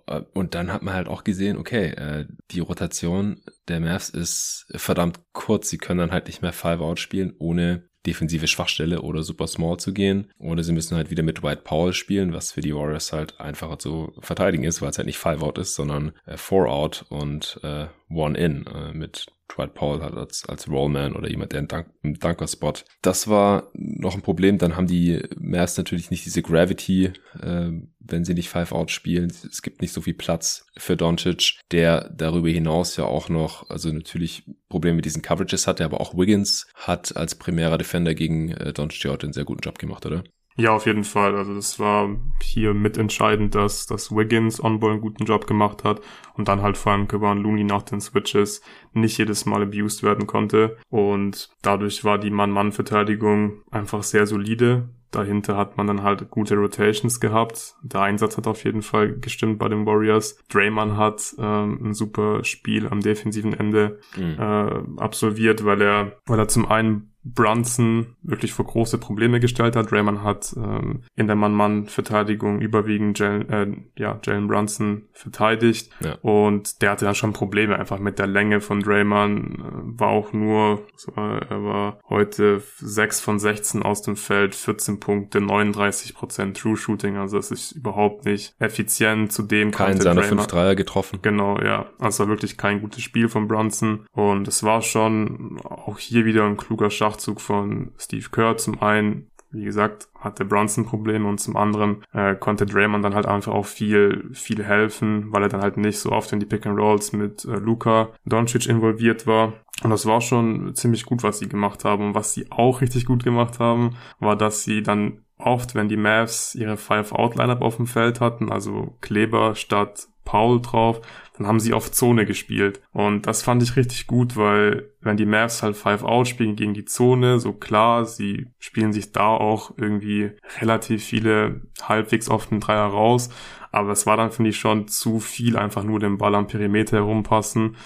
Äh, 0.06 0.22
und 0.34 0.54
dann 0.54 0.72
hat 0.72 0.82
man 0.82 0.94
halt 0.94 1.08
auch 1.08 1.24
gesehen, 1.24 1.56
okay, 1.56 1.86
äh, 1.90 2.26
die 2.50 2.60
Rotation 2.60 3.42
der 3.68 3.80
Mavs 3.80 4.08
ist 4.08 4.66
verdammt 4.74 5.20
kurz. 5.32 5.68
Sie 5.68 5.78
können 5.78 6.00
dann 6.00 6.12
halt 6.12 6.26
nicht 6.26 6.42
mehr 6.42 6.52
Five-Out 6.52 6.98
spielen, 6.98 7.34
ohne 7.38 7.88
defensive 8.06 8.46
Schwachstelle 8.46 9.02
oder 9.02 9.22
super 9.22 9.46
small 9.46 9.76
zu 9.76 9.92
gehen. 9.92 10.30
Oder 10.38 10.62
sie 10.62 10.72
müssen 10.72 10.96
halt 10.96 11.10
wieder 11.10 11.22
mit 11.22 11.42
White 11.42 11.62
Powell 11.64 11.92
spielen, 11.92 12.32
was 12.32 12.52
für 12.52 12.62
die 12.62 12.74
Warriors 12.74 13.12
halt 13.12 13.38
einfacher 13.40 13.78
zu 13.78 14.12
verteidigen 14.20 14.64
ist, 14.64 14.80
weil 14.80 14.90
es 14.90 14.98
halt 14.98 15.06
nicht 15.06 15.18
Five-Out 15.18 15.58
ist, 15.58 15.74
sondern 15.74 16.12
äh, 16.26 16.36
Four-Out 16.36 17.06
und 17.10 17.60
äh, 17.62 17.86
One-In 18.08 18.66
äh, 18.66 18.92
mit 18.94 19.26
Dwight 19.54 19.74
Powell 19.74 20.00
halt 20.00 20.14
als, 20.14 20.48
als 20.48 20.68
Rollman 20.68 21.14
oder 21.14 21.28
jemand, 21.28 21.52
der 21.52 21.58
einen 21.58 21.68
Dunk, 21.68 21.86
einen 22.02 22.14
Dunker-Spot. 22.14 22.74
Das 23.02 23.28
war 23.28 23.70
noch 23.74 24.14
ein 24.14 24.22
Problem. 24.22 24.58
Dann 24.58 24.76
haben 24.76 24.86
die 24.86 25.22
Mavs 25.38 25.76
natürlich 25.76 26.10
nicht 26.10 26.24
diese 26.24 26.42
Gravity, 26.42 27.12
äh, 27.40 27.70
wenn 28.12 28.24
sie 28.24 28.34
nicht 28.34 28.48
Five-Out 28.48 28.90
spielen. 28.90 29.26
Es 29.30 29.62
gibt 29.62 29.82
nicht 29.82 29.92
so 29.92 30.00
viel 30.00 30.14
Platz 30.14 30.66
für 30.76 30.96
Doncic, 30.96 31.58
der 31.72 32.10
darüber 32.10 32.48
hinaus 32.48 32.96
ja 32.96 33.04
auch 33.04 33.28
noch, 33.28 33.68
also 33.70 33.92
natürlich 33.92 34.44
Probleme 34.68 34.96
mit 34.96 35.04
diesen 35.04 35.22
Coverages 35.22 35.66
hatte, 35.66 35.84
aber 35.84 36.00
auch 36.00 36.16
Wiggins 36.16 36.66
hat 36.74 37.16
als 37.16 37.34
primärer 37.34 37.78
Defender 37.78 38.14
gegen 38.14 38.52
äh, 38.52 38.72
Doncic 38.72 39.10
heute 39.10 39.26
einen 39.26 39.32
sehr 39.32 39.44
guten 39.44 39.62
Job 39.62 39.78
gemacht, 39.78 40.06
oder? 40.06 40.24
Ja, 40.56 40.72
auf 40.72 40.84
jeden 40.84 41.04
Fall. 41.04 41.36
Also 41.36 41.54
das 41.54 41.78
war 41.78 42.10
hier 42.42 42.74
mitentscheidend, 42.74 43.54
dass, 43.54 43.86
dass 43.86 44.10
Wiggins 44.10 44.62
on-ball 44.62 44.92
einen 44.92 45.00
guten 45.00 45.24
Job 45.24 45.46
gemacht 45.46 45.84
hat 45.84 46.02
und 46.34 46.48
dann 46.48 46.60
halt 46.60 46.76
vor 46.76 46.92
allem 46.92 47.08
Kevin 47.08 47.38
Looney 47.38 47.64
nach 47.64 47.82
den 47.82 48.00
Switches 48.00 48.60
nicht 48.92 49.16
jedes 49.16 49.46
Mal 49.46 49.62
abused 49.62 50.02
werden 50.02 50.26
konnte. 50.26 50.76
Und 50.90 51.48
dadurch 51.62 52.04
war 52.04 52.18
die 52.18 52.30
Mann-Mann-Verteidigung 52.30 53.62
einfach 53.70 54.02
sehr 54.02 54.26
solide. 54.26 54.90
Dahinter 55.10 55.56
hat 55.56 55.76
man 55.76 55.86
dann 55.86 56.02
halt 56.02 56.30
gute 56.30 56.54
Rotations 56.56 57.20
gehabt. 57.20 57.74
Der 57.82 58.02
Einsatz 58.02 58.36
hat 58.36 58.46
auf 58.46 58.64
jeden 58.64 58.82
Fall 58.82 59.18
gestimmt 59.18 59.58
bei 59.58 59.68
den 59.68 59.86
Warriors. 59.86 60.38
Draymond 60.48 60.96
hat 60.96 61.34
ähm, 61.38 61.80
ein 61.82 61.94
super 61.94 62.44
Spiel 62.44 62.86
am 62.86 63.00
defensiven 63.00 63.52
Ende 63.52 63.98
mhm. 64.16 64.36
äh, 64.38 65.00
absolviert, 65.02 65.64
weil 65.64 65.82
er, 65.82 66.12
weil 66.26 66.38
er 66.38 66.48
zum 66.48 66.66
einen 66.66 67.09
Brunson 67.22 68.16
wirklich 68.22 68.52
vor 68.52 68.66
große 68.66 68.98
Probleme 68.98 69.40
gestellt 69.40 69.76
hat. 69.76 69.90
Draymond 69.90 70.22
hat 70.22 70.54
ähm, 70.56 71.02
in 71.16 71.26
der 71.26 71.36
Mann-Mann-Verteidigung 71.36 72.60
überwiegend 72.60 73.18
Jalen, 73.18 73.48
äh, 73.50 74.00
ja, 74.00 74.18
Jalen 74.24 74.48
Brunson 74.48 75.02
verteidigt 75.12 75.90
ja. 76.00 76.16
und 76.22 76.80
der 76.80 76.92
hatte 76.92 77.04
dann 77.04 77.14
schon 77.14 77.32
Probleme 77.32 77.78
einfach 77.78 77.98
mit 77.98 78.18
der 78.18 78.26
Länge 78.26 78.60
von 78.60 78.80
Draymond. 78.80 79.58
Äh, 79.58 79.62
war 80.00 80.08
auch 80.08 80.32
nur, 80.32 80.86
er 81.16 81.62
war 81.62 82.00
heute 82.08 82.62
6 82.78 83.20
von 83.20 83.38
16 83.38 83.82
aus 83.82 84.02
dem 84.02 84.16
Feld, 84.16 84.54
14 84.54 84.98
Punkte, 84.98 85.40
39% 85.40 86.54
True 86.54 86.76
Shooting, 86.76 87.16
also 87.16 87.36
es 87.38 87.50
ist 87.50 87.72
überhaupt 87.72 88.24
nicht 88.24 88.54
effizient. 88.58 89.32
Zudem 89.32 89.70
kein 89.72 90.00
seiner 90.00 90.22
5 90.22 90.46
Dreier 90.46 90.74
getroffen. 90.74 91.18
Genau, 91.22 91.58
ja. 91.60 91.86
Also 91.98 92.28
wirklich 92.28 92.56
kein 92.56 92.80
gutes 92.80 93.02
Spiel 93.02 93.28
von 93.28 93.46
Brunson 93.46 94.06
und 94.12 94.48
es 94.48 94.62
war 94.62 94.80
schon 94.80 95.60
auch 95.62 95.98
hier 95.98 96.24
wieder 96.24 96.44
ein 96.46 96.56
kluger 96.56 96.90
Schach 96.90 97.09
Schachzug 97.10 97.40
von 97.40 97.92
Steve 97.98 98.26
Kerr. 98.30 98.56
Zum 98.56 98.80
einen, 98.80 99.30
wie 99.50 99.64
gesagt, 99.64 100.08
hatte 100.18 100.44
Brunson 100.44 100.86
Probleme 100.86 101.28
und 101.28 101.38
zum 101.38 101.56
anderen 101.56 102.04
äh, 102.12 102.34
konnte 102.36 102.66
Draymond 102.66 103.04
dann 103.04 103.14
halt 103.14 103.26
einfach 103.26 103.52
auch 103.52 103.66
viel, 103.66 104.30
viel 104.32 104.62
helfen, 104.62 105.32
weil 105.32 105.42
er 105.42 105.48
dann 105.48 105.62
halt 105.62 105.76
nicht 105.76 105.98
so 105.98 106.12
oft 106.12 106.32
in 106.32 106.40
die 106.40 106.46
Pick 106.46 106.66
and 106.66 106.78
Rolls 106.78 107.12
mit 107.12 107.44
äh, 107.44 107.56
Luca 107.56 108.10
Doncic 108.24 108.66
involviert 108.66 109.26
war. 109.26 109.54
Und 109.82 109.90
das 109.90 110.06
war 110.06 110.20
schon 110.20 110.74
ziemlich 110.74 111.04
gut, 111.04 111.22
was 111.22 111.38
sie 111.38 111.48
gemacht 111.48 111.84
haben. 111.84 112.08
Und 112.08 112.14
was 112.14 112.34
sie 112.34 112.50
auch 112.50 112.80
richtig 112.80 113.06
gut 113.06 113.24
gemacht 113.24 113.58
haben, 113.58 113.96
war, 114.18 114.36
dass 114.36 114.62
sie 114.62 114.82
dann 114.82 115.24
oft, 115.38 115.74
wenn 115.74 115.88
die 115.88 115.96
Mavs 115.96 116.54
ihre 116.54 116.76
Five-Out-Lineup 116.76 117.62
auf 117.62 117.76
dem 117.76 117.86
Feld 117.86 118.20
hatten, 118.20 118.52
also 118.52 118.94
Kleber 119.00 119.54
statt 119.54 120.08
Paul 120.30 120.62
drauf, 120.62 121.00
dann 121.36 121.48
haben 121.48 121.58
sie 121.58 121.72
auf 121.72 121.90
Zone 121.90 122.24
gespielt. 122.24 122.80
Und 122.92 123.26
das 123.26 123.42
fand 123.42 123.64
ich 123.64 123.74
richtig 123.74 124.06
gut, 124.06 124.36
weil 124.36 124.90
wenn 125.00 125.16
die 125.16 125.26
Mavs 125.26 125.64
halt 125.64 125.76
Five 125.76 126.04
Out 126.04 126.28
spielen 126.28 126.54
gegen 126.54 126.72
die 126.72 126.84
Zone, 126.84 127.40
so 127.40 127.52
klar, 127.52 128.04
sie 128.04 128.46
spielen 128.60 128.92
sich 128.92 129.10
da 129.10 129.26
auch 129.26 129.72
irgendwie 129.76 130.30
relativ 130.60 131.04
viele 131.04 131.62
halbwegs 131.82 132.28
oft 132.28 132.52
einen 132.52 132.60
Dreier 132.60 132.86
raus. 132.86 133.30
Aber 133.72 133.90
es 133.90 134.06
war 134.06 134.16
dann, 134.16 134.30
finde 134.30 134.50
ich, 134.50 134.58
schon 134.58 134.86
zu 134.86 135.18
viel 135.18 135.56
einfach 135.56 135.82
nur 135.82 135.98
den 135.98 136.16
Ball 136.16 136.36
am 136.36 136.46
Perimeter 136.46 136.98
herumpassen. 136.98 137.76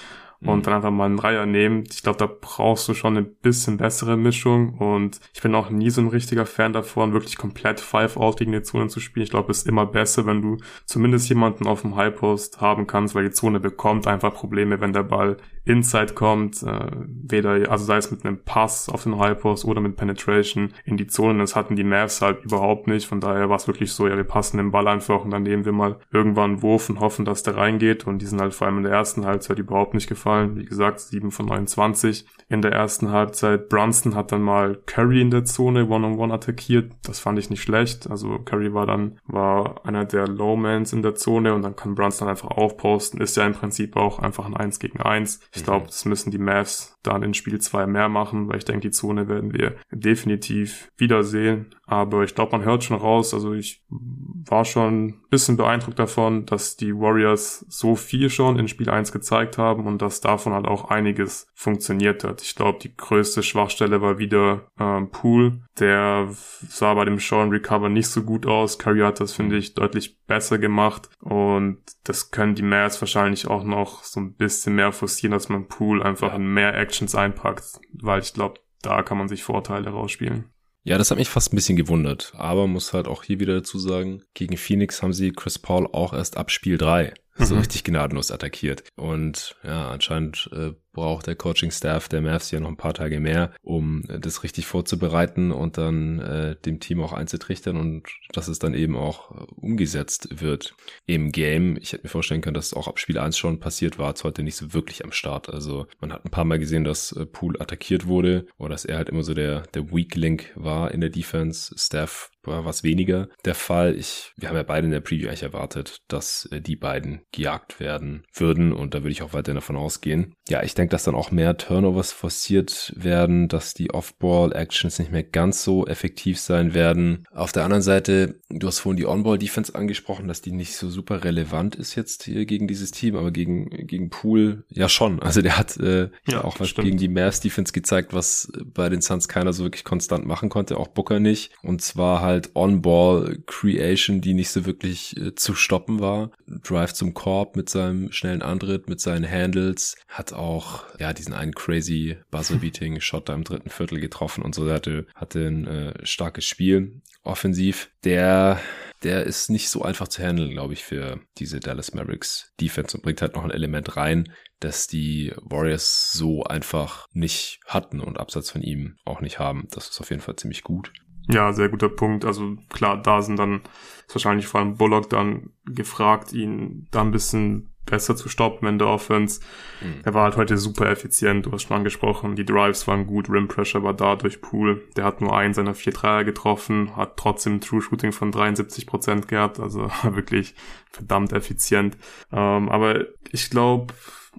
Und 0.45 0.59
mhm. 0.59 0.63
dann 0.63 0.75
einfach 0.75 0.91
mal 0.91 1.07
einen 1.07 1.17
Dreier 1.17 1.47
nehmen. 1.47 1.85
Ich 1.91 2.03
glaube, 2.03 2.19
da 2.19 2.27
brauchst 2.27 2.89
du 2.89 2.95
schon 2.95 3.17
eine 3.17 3.27
bisschen 3.27 3.77
bessere 3.77 4.17
Mischung 4.17 4.75
und 4.79 5.21
ich 5.33 5.43
bin 5.43 5.55
auch 5.55 5.71
nie 5.71 5.91
so 5.91 6.01
ein 6.01 6.09
richtiger 6.09 6.47
Fan 6.47 6.73
davon, 6.73 7.13
wirklich 7.13 7.37
komplett 7.37 7.81
Five-Out 7.81 8.39
gegen 8.39 8.53
die 8.53 8.63
Zone 8.63 8.89
zu 8.89 9.01
spielen. 9.01 9.25
Ich 9.25 9.31
glaube, 9.31 9.51
es 9.51 9.59
ist 9.59 9.69
immer 9.69 9.87
besser, 9.87 10.27
wenn 10.27 10.43
du 10.43 10.59
zumindest 10.85 11.29
jemanden 11.29 11.67
auf 11.67 11.83
dem 11.83 11.97
High-Post 11.97 12.61
haben 12.61 12.87
kannst, 12.87 13.15
weil 13.15 13.25
die 13.25 13.31
Zone 13.31 13.61
bekommt 13.61 14.07
einfach 14.07 14.35
Probleme, 14.35 14.81
wenn 14.81 14.93
der 14.93 15.03
Ball 15.03 15.37
Inside 15.65 16.15
kommt, 16.15 16.63
äh, 16.63 16.91
weder, 17.07 17.71
also 17.71 17.85
sei 17.85 17.97
es 17.97 18.11
mit 18.11 18.25
einem 18.25 18.39
Pass 18.45 18.89
auf 18.89 19.05
den 19.05 19.19
High-Post 19.19 19.65
oder 19.65 19.81
mit 19.81 19.97
Penetration 19.97 20.75
in 20.85 20.97
die 20.97 21.07
Zone. 21.07 21.39
Das 21.39 21.57
hatten 21.57 21.77
die 21.77 21.85
Mavs 21.85 22.21
halt 22.21 22.45
überhaupt 22.45 22.87
nicht. 22.87 23.07
Von 23.07 23.21
daher 23.21 23.49
war 23.49 23.57
es 23.57 23.67
wirklich 23.67 23.93
so, 23.93 24.07
ja, 24.07 24.17
wir 24.17 24.25
passen 24.25 24.59
den 24.59 24.71
Ball 24.71 24.87
einfach 24.89 25.25
und 25.25 25.31
dann 25.31 25.43
nehmen 25.43 25.65
wir 25.65 25.73
mal 25.73 25.99
irgendwann 26.13 26.45
einen 26.51 26.63
Wurf 26.63 26.91
und 26.91 27.01
hoffen, 27.01 27.25
dass 27.25 27.43
der 27.43 27.57
reingeht. 27.57 28.07
Und 28.07 28.21
die 28.21 28.27
sind 28.27 28.41
halt 28.41 28.55
vor 28.55 28.67
allem 28.67 28.79
in 28.79 28.83
der 28.85 28.93
ersten 28.93 29.25
Halbzeit 29.25 29.59
überhaupt 29.59 29.95
nicht 29.95 30.09
gefallen. 30.09 30.57
Wie 30.57 30.65
gesagt, 30.65 31.01
7 31.01 31.31
von 31.31 31.47
29 31.47 32.27
in 32.49 32.61
der 32.61 32.73
ersten 32.73 33.11
Halbzeit. 33.11 33.69
Brunson 33.69 34.15
hat 34.15 34.33
dann 34.33 34.43
mal 34.43 34.79
Curry 34.87 35.23
in 35.23 35.31
der 35.31 35.45
Zone 35.45 35.87
one-on-one 35.87 36.15
-on 36.15 36.31
-one 36.31 36.35
attackiert. 36.35 36.93
Das 37.05 37.21
fand 37.21 37.39
ich 37.39 37.49
nicht 37.49 37.63
schlecht. 37.63 38.11
Also 38.11 38.39
Curry 38.39 38.75
war 38.75 38.87
dann, 38.87 39.19
war 39.27 39.87
einer 39.87 40.05
der 40.05 40.29
Lowmans 40.29 40.93
in 40.93 41.03
der 41.03 41.15
Zone 41.15 41.55
und 41.55 41.63
dann 41.63 41.77
kann 41.77 41.95
Brunson 41.95 42.29
einfach 42.29 42.51
aufposten. 42.51 43.21
Ist 43.21 43.37
ja 43.37 43.47
im 43.47 43.55
Prinzip 43.55 43.97
auch 43.97 44.19
einfach 44.19 44.45
ein 44.45 44.57
1 44.57 44.79
gegen 44.79 45.01
1. 45.01 45.41
Ich 45.55 45.63
mhm. 45.63 45.65
glaube, 45.65 45.87
das 45.87 46.05
müssen 46.05 46.31
die 46.31 46.39
Mavs 46.39 46.94
dann 47.07 47.23
in 47.23 47.35
Spiel 47.35 47.61
2 47.61 47.87
mehr 47.87 48.09
machen, 48.09 48.49
weil 48.49 48.59
ich 48.59 48.65
denke, 48.65 48.81
die 48.81 48.91
Zone 48.91 49.29
werden 49.29 49.53
wir 49.53 49.77
definitiv 49.91 50.91
wiedersehen. 50.97 51.75
Aber 51.87 52.25
ich 52.25 52.35
glaube, 52.35 52.53
man 52.53 52.65
hört 52.65 52.83
schon 52.83 52.97
raus. 52.97 53.35
Also 53.35 53.53
ich 53.53 53.85
war 53.91 54.65
schon 54.65 55.07
ein 55.07 55.21
bisschen 55.31 55.57
beeindruckt 55.57 55.99
davon, 55.99 56.47
dass 56.47 56.77
die 56.77 56.95
Warriors 56.95 57.65
so 57.69 57.95
viel 57.95 58.31
schon 58.31 58.59
in 58.59 58.69
Spiel 58.69 58.89
1 58.89 59.13
gezeigt 59.13 59.59
haben 59.59 59.87
und 59.87 60.01
dass 60.01 60.21
davon 60.21 60.55
halt 60.55 60.67
auch 60.67 60.91
einiges 60.91 61.47
funktioniert 61.55 62.25
hat. 62.25 62.43
Ich 62.43 62.55
glaube, 62.55 62.79
die 62.81 62.97
größte 62.97 63.43
Schwachstelle 63.43 64.01
war 64.01 64.19
wieder 64.19 64.69
ähm, 64.79 65.11
Pool. 65.11 65.61
Der 65.79 66.29
sah 66.31 66.95
bei 66.95 67.05
dem 67.05 67.21
Show 67.21 67.41
and 67.41 67.53
Recover 67.53 67.89
nicht 67.89 68.09
so 68.09 68.23
gut 68.23 68.47
aus. 68.47 68.79
Curry 68.79 69.01
hat 69.01 69.21
das, 69.21 69.33
finde 69.33 69.57
ich, 69.57 69.75
deutlich 69.75 70.19
besser 70.27 70.59
gemacht. 70.59 71.11
Und 71.21 71.79
das 72.05 72.31
können 72.31 72.55
die 72.55 72.63
Mavs 72.63 73.01
wahrscheinlich 73.01 73.47
auch 73.49 73.65
noch 73.65 74.05
so 74.05 74.21
ein 74.21 74.35
bisschen 74.35 74.75
mehr 74.75 74.93
forcieren, 74.93 75.33
dass 75.33 75.49
man 75.49 75.69
Pool 75.69 76.03
einfach 76.03 76.35
in 76.35 76.53
mehr 76.53 76.75
Actions 76.95 77.15
einpackt. 77.15 77.81
Weil 77.93 78.21
ich 78.21 78.33
glaube, 78.33 78.61
da 78.83 79.03
kann 79.03 79.19
man 79.19 79.29
sich 79.29 79.43
Vorteile 79.43 79.91
rausspielen. 79.91 80.47
Ja, 80.85 80.99
das 80.99 81.11
hat 81.11 81.19
mich 81.19 81.31
fast 81.31 81.53
ein 81.53 81.57
bisschen 81.57 81.77
gewundert. 81.77 82.33
Aber 82.37 82.67
muss 82.67 82.93
halt 82.93 83.09
auch 83.09 83.25
hier 83.25 83.41
wieder 83.41 83.55
dazu 83.55 83.79
sagen, 83.79 84.23
gegen 84.35 84.57
Phoenix 84.57 85.03
haben 85.03 85.13
sie 85.13 85.33
Chris 85.33 85.59
Paul 85.59 85.89
auch 85.93 86.13
erst 86.13 86.37
ab 86.37 86.51
Spiel 86.51 86.79
3 86.79 87.15
so 87.37 87.55
mhm. 87.55 87.61
richtig 87.61 87.85
gnadenlos 87.85 88.31
attackiert. 88.31 88.85
Und 88.97 89.57
ja, 89.65 89.89
anscheinend 89.89 90.49
äh, 90.53 90.73
braucht 90.93 91.27
der 91.27 91.35
Coaching-Staff 91.35 92.09
der 92.09 92.23
Mavs 92.23 92.51
ja 92.51 92.61
noch 92.61 92.69
ein 92.69 92.77
paar 92.77 92.95
Tage 92.95 93.21
mehr, 93.21 93.53
um 93.63 94.03
äh, 94.09 94.19
das 94.19 94.43
richtig 94.43 94.67
vorzubereiten 94.67 95.53
und 95.53 95.77
dann 95.77 96.21
äh, 96.21 96.57
dem 96.65 96.81
Team 96.81 97.03
auch 97.03 97.13
einzutrichtern 97.13 97.77
und 97.77 98.09
dass 98.33 98.49
es 98.49 98.59
dann 98.59 98.73
eben 98.75 98.97
auch 98.97 99.33
äh, 99.33 99.45
umgesetzt 99.57 100.41
wird 100.41 100.75
im 101.07 101.33
Game. 101.33 101.77
Ich 101.77 101.93
hätte 101.93 102.05
mir 102.05 102.11
vorstellen 102.11 102.41
können, 102.41 102.55
dass 102.55 102.67
es 102.67 102.75
auch 102.75 102.89
ab 102.89 102.99
Spiel 102.99 103.19
1 103.19 103.37
schon 103.37 103.61
passiert 103.61 103.99
war, 103.99 104.15
es 104.15 104.25
heute 104.25 104.43
nicht 104.43 104.57
so 104.57 104.73
wirklich 104.73 105.05
am 105.05 105.13
Start. 105.13 105.51
Also 105.51 105.87
man 106.01 106.13
hat 106.13 106.25
ein 106.25 106.31
paar 106.31 106.45
Mal 106.45 106.59
gesehen, 106.59 106.85
dass 106.85 107.13
äh, 107.13 107.27
Pool 107.27 107.61
attackiert 107.61 108.07
wurde 108.07 108.47
oder 108.57 108.71
dass 108.71 108.85
er 108.85 108.97
halt 108.97 109.09
immer 109.09 109.25
so 109.25 109.35
der, 109.35 109.63
der 109.75 109.93
Weak 109.93 110.15
Link 110.15 110.53
war 110.55 110.93
in 110.93 111.01
der 111.01 111.11
Defense. 111.11 111.75
Staff 111.77 112.31
war 112.47 112.65
was 112.65 112.83
weniger 112.83 113.29
der 113.45 113.55
Fall. 113.55 113.95
Ich, 113.97 114.33
wir 114.37 114.49
haben 114.49 114.57
ja 114.57 114.63
beide 114.63 114.87
in 114.87 114.93
der 114.93 115.01
Preview 115.01 115.29
eigentlich 115.29 115.43
erwartet, 115.43 116.03
dass 116.09 116.49
äh, 116.53 116.61
die 116.61 116.77
beiden 116.77 117.23
gejagt 117.33 117.81
werden 117.81 118.25
würden 118.33 118.73
und 118.73 118.95
da 118.95 119.03
würde 119.03 119.13
ich 119.13 119.23
auch 119.23 119.33
weiterhin 119.33 119.57
davon 119.57 119.77
ausgehen. 119.77 120.35
Ja, 120.49 120.63
ich 120.63 120.75
denke, 120.75 120.91
dass 120.91 121.05
dann 121.05 121.15
auch 121.15 121.31
mehr 121.31 121.57
Turnovers 121.57 122.13
forciert 122.13 122.93
werden, 122.97 123.49
dass 123.49 123.75
die 123.75 123.91
Off-Ball-Actions 123.93 124.99
nicht 124.99 125.13
mehr 125.13 125.23
ganz 125.23 125.65
so 125.65 125.87
effektiv 125.87 126.39
sein 126.39 126.75
werden. 126.75 127.27
Auf 127.33 127.53
der 127.53 127.65
anderen 127.65 127.83
Seite, 127.83 128.41
du 128.51 128.67
hast 128.67 128.81
vorhin 128.81 128.97
die 128.97 129.07
On-Ball-Defense 129.07 129.75
angesprochen, 129.75 130.29
dass 130.29 130.43
die 130.43 130.53
nicht 130.53 130.77
so 130.77 130.91
super 130.91 131.25
relevant 131.25 131.77
ist 131.77 131.95
jetzt 131.95 132.25
hier 132.25 132.45
gegen 132.47 132.69
dieses 132.69 132.91
Team, 132.91 133.17
aber 133.17 133.31
gegen, 133.31 133.71
gegen 133.87 134.11
Pool 134.11 134.65
ja 134.69 134.89
schon. 134.89 135.21
Also 135.23 135.43
der 135.43 135.57
hat 135.59 135.77
äh, 135.79 136.11
ja, 136.29 136.45
auch 136.45 136.61
was 136.61 136.71
stimmt. 136.71 136.87
gegen 136.87 136.99
die 136.99 137.09
Mavs-Defense 137.09 137.73
gezeigt, 137.73 138.13
was 138.13 138.51
bei 138.65 138.89
den 138.89 139.01
Suns 139.01 139.29
keiner 139.29 139.53
so 139.53 139.65
wirklich 139.65 139.85
konstant 139.85 140.27
machen 140.27 140.49
konnte, 140.49 140.77
auch 140.77 140.89
Booker 140.89 141.21
nicht. 141.21 141.53
Und 141.63 141.83
zwar 141.83 142.21
halt 142.21 142.34
On-Ball-Creation, 142.55 144.21
die 144.21 144.35
nicht 144.35 144.51
so 144.51 144.67
wirklich 144.67 145.17
äh, 145.17 145.35
zu 145.35 145.55
stoppen 145.55 146.01
war. 146.01 146.31
Drive 146.47 146.93
zum 146.93 147.15
Korb 147.15 147.57
mit 147.57 147.69
seinem 147.69 148.13
schnellen 148.13 148.43
Antritt, 148.43 148.89
mit 148.89 149.01
seinen 149.01 149.29
Handles, 149.29 149.97
hat 150.09 150.33
auch 150.33 150.85
ja 150.99 151.13
diesen 151.13 151.35
einen 151.35 151.55
crazy 151.55 152.17
Buzzer-Beating 152.31 153.01
Shot 153.05 153.29
da 153.29 153.35
im 153.35 153.45
dritten 153.45 153.71
Viertel 153.71 154.01
getroffen 154.01 154.43
und 154.43 154.55
so. 154.55 154.67
Er 154.67 154.75
hatte, 154.75 155.07
hatte 155.15 155.47
ein 155.47 155.67
äh, 155.67 156.07
starkes 156.07 156.45
Spiel 156.45 157.01
offensiv. 157.23 157.91
Der 158.05 158.61
der 159.05 159.25
ist 159.25 159.51
nicht 159.51 159.69
so 159.69 159.83
einfach 159.83 160.09
zu 160.09 160.23
handeln, 160.23 160.51
glaube 160.51 160.73
ich, 160.73 160.83
für 160.83 161.21
diese 161.37 161.61
Dallas 161.61 161.93
Mavericks 161.93 162.53
Defense 162.61 162.97
und 162.97 163.03
bringt 163.03 163.21
halt 163.21 163.37
noch 163.37 163.45
ein 163.45 163.51
Element 163.51 163.97
rein, 163.97 164.33
das 164.61 164.87
die 164.87 165.33
Warriors 165.43 166.13
so 166.13 166.45
einfach 166.45 167.07
nicht 167.13 167.61
hatten 167.67 168.01
und 168.01 168.19
abseits 168.19 168.51
von 168.51 168.63
ihm 168.63 168.97
auch 169.05 169.21
nicht 169.21 169.39
haben. 169.39 169.69
Das 169.71 169.91
ist 169.91 170.01
auf 170.01 170.09
jeden 170.11 170.23
Fall 170.23 170.37
ziemlich 170.37 170.63
gut. 170.63 170.93
Ja, 171.29 171.53
sehr 171.53 171.69
guter 171.69 171.89
Punkt. 171.89 172.25
Also 172.25 172.57
klar, 172.69 173.01
da 173.01 173.23
sind 173.23 173.39
dann 173.39 173.63
ist 174.07 174.15
wahrscheinlich 174.15 174.47
vor 174.47 174.61
allem 174.61 174.77
Bullock 174.77 175.09
dann 175.09 175.51
gefragt, 175.65 176.33
ihn 176.33 176.87
da 176.91 177.01
ein 177.01 177.11
bisschen 177.11 177.71
besser 177.87 178.17
zu 178.17 178.29
stoppen 178.29 178.67
in 178.67 178.79
der 178.79 178.89
Offense. 178.89 179.41
Mhm. 179.83 180.01
Er 180.05 180.15
war 180.15 180.25
halt 180.25 180.37
heute 180.37 180.57
super 180.57 180.89
effizient, 180.91 181.47
du 181.47 181.53
hast 181.53 181.65
schon 181.65 181.77
angesprochen. 181.77 182.35
Die 182.35 182.45
Drives 182.45 182.87
waren 182.87 183.07
gut, 183.07 183.29
Rim 183.29 183.49
Pressure 183.49 183.83
war 183.83 183.95
da 183.95 184.17
durch 184.17 184.41
Pool. 184.41 184.83
Der 184.97 185.05
hat 185.05 185.21
nur 185.21 185.37
einen 185.37 185.55
seiner 185.55 185.75
vier 185.75 185.93
Dreier 185.93 186.25
getroffen, 186.25 186.97
hat 186.97 187.17
trotzdem 187.17 187.61
True 187.61 187.83
Shooting 187.83 188.13
von 188.13 188.33
73 188.33 188.87
Prozent 188.87 189.29
gehabt, 189.29 189.61
also 189.61 189.91
wirklich 190.03 190.55
verdammt 190.91 191.33
effizient. 191.33 191.97
Ähm, 192.33 192.69
aber 192.69 193.05
ich 193.33 193.51
glaube, 193.51 193.93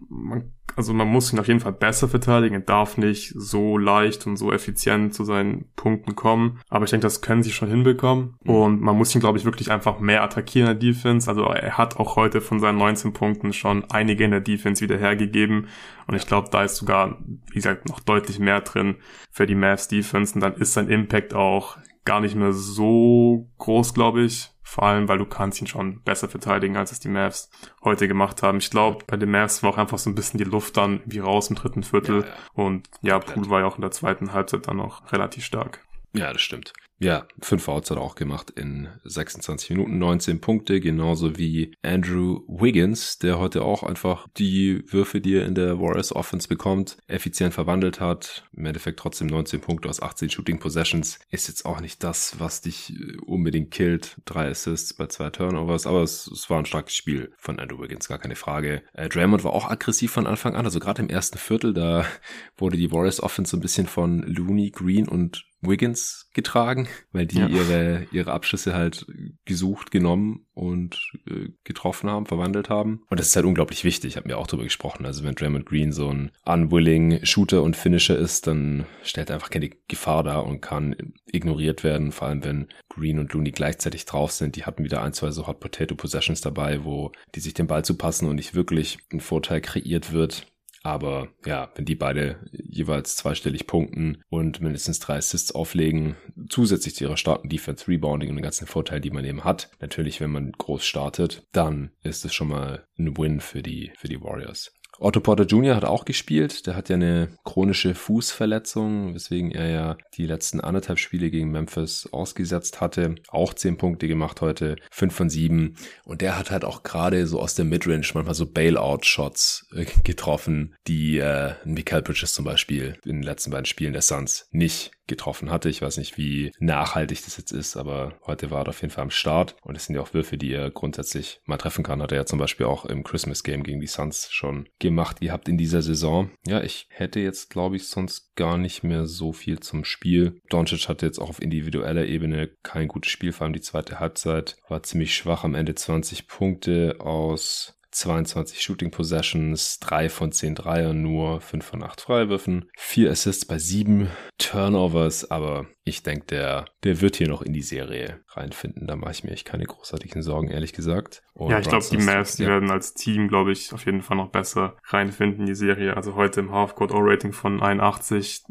man 0.10 0.52
also 0.76 0.94
man 0.94 1.08
muss 1.08 1.32
ihn 1.32 1.40
auf 1.40 1.48
jeden 1.48 1.62
Fall 1.62 1.72
besser 1.72 2.10
verteidigen. 2.10 2.56
Er 2.56 2.62
darf 2.62 2.98
nicht 2.98 3.34
so 3.36 3.78
leicht 3.78 4.28
und 4.28 4.36
so 4.36 4.52
effizient 4.52 5.14
zu 5.14 5.24
seinen 5.24 5.66
Punkten 5.76 6.16
kommen. 6.16 6.60
Aber 6.70 6.84
ich 6.86 6.92
denke, 6.92 7.06
das 7.06 7.22
können 7.22 7.44
sie 7.44 7.52
schon 7.52 7.70
hinbekommen. 7.70 8.36
Mhm. 8.44 8.54
Und 8.54 8.82
man 8.82 8.98
muss 8.98 9.16
ihn, 9.16 9.22
glaube 9.22 9.38
ich, 9.38 9.46
wirklich 9.46 9.72
einfach 9.72 10.00
mehr 10.00 10.24
attackieren 10.24 10.70
in 10.70 10.80
der 10.80 10.94
Defense. 10.94 11.30
Also 11.30 11.44
er 11.46 11.78
hat 11.78 11.98
auch 11.98 12.16
heute 12.18 12.42
von 12.42 12.60
seinen 12.60 12.78
19 12.78 13.14
Punkten 13.14 13.54
schon 13.54 13.86
einige 13.90 14.26
in 14.26 14.32
der 14.32 14.42
Defense 14.42 14.84
wieder 14.84 14.98
hergegeben. 14.98 15.68
Und 16.08 16.16
ich 16.16 16.28
glaube, 16.28 16.50
da 16.52 16.64
ist 16.64 16.76
sogar, 16.76 17.18
wie 17.48 17.56
gesagt, 17.56 17.88
noch 17.88 18.02
deutlich 18.02 18.40
mehr 18.40 18.62
drin 18.62 18.96
für 19.32 19.46
die 19.46 19.56
Mavs 19.56 19.88
Defense. 19.88 20.36
Und 20.36 20.42
dann 20.42 20.56
ist 20.56 20.74
sein 20.74 20.90
Impact 20.90 21.34
auch 21.34 21.78
gar 22.06 22.22
nicht 22.22 22.36
mehr 22.36 22.54
so 22.54 23.50
groß, 23.58 23.94
glaube 23.94 24.24
ich. 24.24 24.52
Vor 24.64 24.84
allem, 24.84 25.08
weil 25.08 25.20
du 25.20 25.26
kannst 25.26 25.62
ihn 25.62 25.68
schon 25.68 26.02
besser 26.02 26.28
verteidigen, 26.28 26.76
als 26.76 26.92
es 26.92 27.00
die 27.00 27.08
Mavs 27.08 27.50
heute 27.84 28.08
gemacht 28.08 28.42
haben. 28.42 28.58
Ich 28.58 28.72
glaube, 28.72 29.04
bei 29.06 29.16
den 29.16 29.30
Mavs 29.30 29.62
war 29.62 29.70
auch 29.72 29.78
einfach 29.78 30.00
so 30.00 30.10
ein 30.10 30.16
bisschen 30.16 30.38
die 30.38 30.44
Luft 30.44 30.76
dann 30.78 31.02
wie 31.06 31.20
raus 31.20 31.50
im 31.50 31.56
dritten 31.56 31.84
Viertel. 31.84 32.22
Ja, 32.22 32.28
ja. 32.28 32.34
Und 32.54 32.90
ja, 33.02 33.20
Pool 33.20 33.50
war 33.50 33.60
ja 33.60 33.68
auch 33.68 33.76
in 33.76 33.82
der 33.82 33.92
zweiten 33.92 34.34
Halbzeit 34.34 34.68
dann 34.68 34.78
noch 34.78 35.12
relativ 35.12 35.46
stark. 35.46 35.86
Ja, 36.14 36.34
das 36.34 36.42
stimmt. 36.42 36.74
Ja, 36.98 37.28
fünf 37.42 37.68
Outs 37.68 37.92
hat 37.92 37.98
er 37.98 38.02
auch 38.02 38.16
gemacht 38.16 38.52
in 38.52 38.88
26 39.04 39.72
Minuten, 39.72 39.98
19 39.98 40.40
Punkte, 40.40 40.80
genauso 40.80 41.38
wie 41.38 41.76
Andrew 41.82 42.42
Wiggins, 42.48 43.20
der 43.20 43.38
heute 43.38 43.64
auch 43.64 43.84
einfach 43.84 44.28
die 44.38 44.82
Würfe, 44.92 45.20
die 45.20 45.36
er 45.36 45.46
in 45.46 45.56
der 45.56 45.80
Warriors 45.80 46.16
Offense 46.16 46.48
bekommt, 46.48 46.98
effizient 47.08 47.54
verwandelt 47.54 48.00
hat. 48.00 48.48
Im 48.56 48.66
Endeffekt 48.66 49.00
trotzdem 49.00 49.28
19 49.28 49.60
Punkte 49.60 49.90
aus 49.90 50.02
18 50.02 50.30
Shooting 50.30 50.60
Possessions. 50.60 51.20
Ist 51.30 51.50
jetzt 51.50 51.66
auch 51.66 51.82
nicht 51.82 52.02
das, 52.02 52.40
was 52.40 52.62
dich 52.62 52.94
unbedingt 53.26 53.72
killt. 53.72 54.16
Drei 54.24 54.50
Assists 54.50 54.94
bei 54.94 55.08
zwei 55.08 55.30
Turnovers, 55.32 55.88
aber 55.88 56.02
es, 56.02 56.28
es 56.28 56.50
war 56.50 56.60
ein 56.60 56.66
starkes 56.66 56.96
Spiel 56.96 57.34
von 57.38 57.60
Andrew 57.60 57.82
Wiggins, 57.82 58.08
gar 58.08 58.20
keine 58.20 58.36
Frage. 58.36 58.84
Äh, 58.94 59.10
Draymond 59.10 59.44
war 59.44 59.52
auch 59.52 59.70
aggressiv 59.70 60.12
von 60.12 60.28
Anfang 60.28 60.56
an, 60.56 60.64
also 60.64 60.80
gerade 60.80 61.02
im 61.02 61.10
ersten 61.10 61.40
Viertel, 61.40 61.74
da 61.74 62.06
wurde 62.58 62.78
die 62.78 62.92
Warriors 62.94 63.22
Offense 63.22 63.52
so 63.52 63.58
ein 63.58 63.62
bisschen 63.62 63.88
von 63.88 64.22
Looney, 64.24 64.72
Green 64.72 65.10
und 65.10 65.46
Wiggins 65.68 66.30
getragen, 66.34 66.85
weil 67.12 67.26
die 67.26 67.40
ja. 67.40 67.48
ihre, 67.48 68.08
ihre 68.12 68.32
Abschlüsse 68.32 68.74
halt 68.74 69.06
gesucht, 69.46 69.92
genommen 69.92 70.46
und 70.54 71.12
äh, 71.28 71.50
getroffen 71.64 72.10
haben, 72.10 72.26
verwandelt 72.26 72.70
haben. 72.70 73.04
Und 73.10 73.20
das 73.20 73.28
ist 73.28 73.36
halt 73.36 73.46
unglaublich 73.46 73.84
wichtig, 73.84 74.18
haben 74.18 74.28
wir 74.28 74.38
auch 74.38 74.48
drüber 74.48 74.64
gesprochen. 74.64 75.06
Also 75.06 75.24
wenn 75.24 75.36
Draymond 75.36 75.66
Green 75.66 75.92
so 75.92 76.10
ein 76.10 76.32
unwilling 76.46 77.24
Shooter 77.26 77.62
und 77.62 77.76
Finisher 77.76 78.18
ist, 78.18 78.48
dann 78.48 78.86
stellt 79.04 79.30
er 79.30 79.36
einfach 79.36 79.50
keine 79.50 79.70
Gefahr 79.88 80.24
dar 80.24 80.46
und 80.46 80.62
kann 80.62 80.96
ignoriert 81.26 81.84
werden, 81.84 82.12
vor 82.12 82.28
allem 82.28 82.44
wenn 82.44 82.68
Green 82.90 83.20
und 83.20 83.34
Looney 83.34 83.52
gleichzeitig 83.52 84.06
drauf 84.06 84.32
sind. 84.32 84.56
Die 84.56 84.66
hatten 84.66 84.84
wieder 84.84 85.02
ein, 85.02 85.14
zwei 85.14 85.32
so 85.32 85.48
Hot 85.48 85.60
Potato 85.60 85.96
Possessions 85.96 86.42
dabei, 86.42 86.84
wo 86.84 87.12
die 87.36 87.40
sich 87.40 87.54
den 87.54 87.68
Ball 87.68 87.84
zu 87.84 87.98
passen 87.98 88.28
und 88.28 88.36
nicht 88.36 88.56
wirklich 88.56 89.00
ein 89.12 89.20
Vorteil 89.20 89.62
kreiert 89.62 90.14
wird 90.14 90.48
aber 90.86 91.30
ja, 91.48 91.72
wenn 91.74 91.86
die 91.86 91.96
beide 91.96 92.38
jeweils 92.52 93.16
zweistellig 93.16 93.66
punkten 93.66 94.22
und 94.30 94.62
mindestens 94.62 95.00
drei 95.00 95.18
Assists 95.18 95.52
auflegen, 95.52 96.16
zusätzlich 96.48 96.94
zu 96.94 97.06
ihrer 97.06 97.18
starken 97.18 97.50
Defense, 97.50 97.88
Rebounding 97.88 98.30
und 98.30 98.36
den 98.36 98.44
ganzen 98.44 98.68
Vorteil, 98.68 99.02
die 99.02 99.10
man 99.10 99.26
eben 99.26 99.44
hat, 99.44 99.72
natürlich, 99.80 100.22
wenn 100.22 100.30
man 100.30 100.52
groß 100.52 100.86
startet, 100.86 101.48
dann 101.52 101.90
ist 102.04 102.24
es 102.24 102.36
schon 102.36 102.50
mal 102.50 102.86
ein 103.00 103.18
Win 103.18 103.42
für 103.42 103.64
die, 103.64 103.94
für 103.98 104.08
die 104.08 104.22
Warriors. 104.22 104.72
Otto 105.00 105.20
Porter 105.20 105.46
Jr. 105.46 105.76
hat 105.76 105.86
auch 105.86 106.06
gespielt. 106.06 106.68
Der 106.68 106.76
hat 106.76 106.90
ja 106.90 106.96
eine 106.96 107.30
chronische 107.44 107.96
Fußverletzung, 107.96 109.14
weswegen 109.14 109.52
er 109.52 109.70
ja 109.70 109.98
die 110.16 110.26
letzten 110.26 110.62
anderthalb 110.62 111.00
Spiele 111.00 111.30
gegen 111.30 111.52
Memphis 111.52 112.08
ausgesetzt 112.12 112.82
hatte. 112.82 113.16
Auch 113.30 113.54
zehn 113.54 113.78
Punkte 113.78 114.08
gemacht 114.08 114.42
heute, 114.42 114.78
fünf 114.92 115.14
von 115.16 115.30
sieben. 115.30 115.76
Und 116.04 116.22
der 116.22 116.38
hat 116.38 116.52
halt 116.52 116.66
auch 116.66 116.84
gerade 116.84 117.28
so 117.28 117.40
aus 117.40 117.56
der 117.56 117.66
Midrange 117.66 118.08
manchmal 118.14 118.36
so 118.36 118.46
Bailout-Shots 118.46 119.68
äh, 119.76 119.86
getroffen, 120.04 120.76
die 120.88 121.18
äh, 121.18 121.54
Mikael 121.66 122.02
Bridges 122.02 122.34
zum 122.34 122.46
Beispiel 122.46 122.98
in 123.06 123.18
den 123.18 123.24
letzten 123.24 123.52
beiden 123.52 123.66
Spielen 123.66 123.94
der 123.94 124.02
Suns 124.02 124.48
nicht 124.52 124.92
getroffen 125.08 125.52
hatte. 125.52 125.70
Ich 125.70 125.82
weiß 125.82 125.98
nicht, 125.98 126.18
wie 126.18 126.52
nachhaltig 126.60 127.24
das 127.24 127.38
jetzt 127.38 127.52
ist, 127.52 127.78
aber 127.78 128.18
heute 128.26 128.52
war 128.52 128.66
er 128.66 128.70
auf 128.70 128.82
jeden 128.82 128.94
Fall 128.94 129.04
am 129.04 129.12
Start. 129.12 129.56
Und 129.62 129.76
es 129.76 129.86
sind 129.86 129.96
ja 129.96 130.02
auch 130.02 130.14
Würfe, 130.14 130.38
die 130.38 130.52
er 130.52 130.72
grundsätzlich 130.72 131.40
mal 131.46 131.58
treffen 131.58 131.84
kann. 131.84 132.02
Hat 132.02 132.12
er 132.12 132.20
ja 132.20 132.26
zum 132.26 132.40
Beispiel 132.40 132.66
auch 132.66 132.86
im 132.86 133.04
Christmas 133.04 133.44
Game 133.44 133.64
gegen 133.64 133.80
die 133.80 133.88
Suns 133.88 134.30
schon 134.32 134.68
gemacht 134.80 135.22
gehabt 135.22 135.48
in 135.48 135.58
dieser 135.58 135.82
Saison. 135.82 136.32
Ja, 136.46 136.62
ich 136.62 136.88
hätte 136.90 137.20
jetzt, 137.20 137.50
glaube 137.50 137.76
ich, 137.76 137.88
sonst 137.88 138.36
gar 138.36 138.58
nicht 138.58 138.84
mehr 138.84 139.06
so 139.06 139.34
viel 139.34 139.60
zum 139.60 139.86
Spiel. 139.86 140.40
Doncic 140.50 140.90
hatte 140.90 141.06
jetzt 141.06 141.20
auch 141.20 141.30
auf 141.30 141.42
individueller 141.42 142.06
Ebene 142.06 142.50
kein 142.64 142.88
gutes 142.88 143.12
Spiel, 143.12 143.32
vor 143.32 143.46
allem 143.46 143.54
die 143.54 143.62
zweite 143.62 144.00
Halbzeit 144.00 144.58
war 144.68 144.84
ziemlich 144.84 145.16
schwach 145.16 145.44
am 145.44 145.56
Ende 145.56 145.76
20 145.76 146.28
Punkte 146.28 146.98
aus 147.00 147.76
22 147.96 148.62
Shooting 148.62 148.92
Possessions, 148.92 149.80
3 149.80 150.10
von 150.10 150.32
10 150.32 150.56
Dreiern 150.56 151.02
nur, 151.02 151.40
5 151.40 151.66
von 151.66 151.84
8 151.84 152.02
Freiwürfen, 152.02 152.70
4 152.78 153.10
Assists 153.10 153.46
bei 153.46 153.58
7 153.58 154.10
Turnovers, 154.38 155.32
aber 155.32 155.66
ich 155.86 156.04
denke, 156.04 156.26
der, 156.26 156.66
der 156.84 157.00
wird 157.00 157.16
hier 157.16 157.30
noch 157.30 157.42
in 157.42 157.54
die 157.54 157.62
Serie 157.62 158.20
reinfinden. 158.30 158.88
Da 158.88 158.96
mache 158.96 159.12
ich 159.12 159.24
mir 159.24 159.32
echt 159.32 159.46
keine 159.46 159.66
großartigen 159.66 160.24
Sorgen, 160.24 160.50
ehrlich 160.50 160.74
gesagt. 160.74 161.22
Und 161.34 161.52
ja, 161.52 161.60
ich 161.60 161.70
glaube, 161.70 161.86
die 161.90 161.98
Mavs, 161.98 162.36
die 162.36 162.44
ja. 162.44 162.50
werden 162.50 162.72
als 162.72 162.96
Team, 162.96 163.28
glaube 163.28 163.52
ich, 163.52 163.72
auf 163.72 163.86
jeden 163.86 164.02
Fall 164.02 164.18
noch 164.18 164.32
besser 164.32 164.76
reinfinden 164.86 165.42
in 165.42 165.46
die 165.46 165.56
Serie. 165.56 165.96
Also 165.96 166.16
heute 166.16 166.42
im 166.42 166.52
Halfcourt 166.52 166.92
O-Rating 166.92 167.34
von 167.34 167.62
81. 167.62 168.44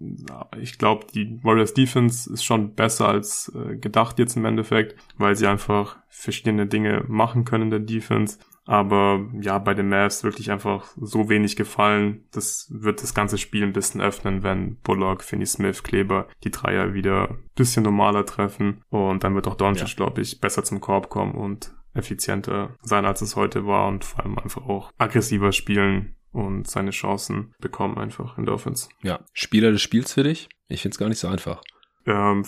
Ich 0.61 0.79
glaube, 0.79 1.07
die 1.13 1.39
Warriors 1.43 1.75
Defense 1.75 2.33
ist 2.33 2.45
schon 2.45 2.75
besser 2.75 3.09
als 3.09 3.53
äh, 3.55 3.77
gedacht 3.77 4.19
jetzt 4.19 4.37
im 4.37 4.45
Endeffekt, 4.45 4.95
weil 5.19 5.35
sie 5.35 5.47
einfach 5.47 5.99
verschiedene 6.09 6.67
Dinge 6.67 7.05
machen 7.09 7.45
können 7.45 7.65
in 7.65 7.71
der 7.71 7.81
Defense. 7.81 8.39
Aber 8.67 9.29
ja, 9.41 9.59
bei 9.59 9.75
den 9.75 9.89
Mavs 9.89 10.25
wirklich 10.25 10.51
einfach 10.51 10.93
so 10.97 11.29
wenig 11.29 11.57
gefallen. 11.57 12.25
Das 12.33 12.69
wird 12.71 13.03
das 13.03 13.15
ganze 13.15 13.39
Spiel 13.39 13.63
ein 13.63 13.73
bisschen 13.73 14.01
öffnen, 14.01 14.43
wenn 14.43 14.77
Bullock, 14.77 15.23
Finney 15.23 15.47
Smith, 15.47 15.83
Kleber 15.83 16.29
die 16.45 16.51
Dreier 16.51 16.95
wieder 16.95 17.31
ein 17.31 17.51
bisschen 17.55 17.83
normaler 17.83 18.25
treffen. 18.25 18.83
Und 18.89 19.25
dann 19.25 19.35
wird 19.35 19.47
auch 19.47 19.57
Doncic, 19.57 19.89
ja. 19.89 19.95
glaube 19.95 20.23
ich, 20.23 20.41
besser 20.41 20.65
zum 20.65 20.81
Korb 20.81 21.11
kommen 21.11 21.35
und 21.35 21.75
effizienter 21.93 22.77
sein, 22.83 23.05
als 23.05 23.21
es 23.23 23.37
heute 23.37 23.67
war 23.67 23.89
und 23.89 24.05
vor 24.05 24.25
allem 24.25 24.39
einfach 24.39 24.67
auch 24.67 24.91
aggressiver 24.99 25.53
spielen 25.53 26.17
und 26.33 26.69
seine 26.69 26.91
Chancen 26.91 27.55
bekommen 27.61 27.97
einfach 27.97 28.37
in 28.37 28.47
der 28.47 28.55
Offense. 28.55 28.89
Ja, 29.03 29.21
Spieler 29.33 29.71
des 29.71 29.83
Spiels 29.83 30.13
für 30.13 30.25
dich? 30.25 30.49
Ich 30.69 30.83
finde 30.83 30.95
es 30.95 30.99
gar 30.99 31.09
nicht 31.09 31.21
so 31.21 31.29
einfach. 31.29 31.63
Ähm, 32.07 32.45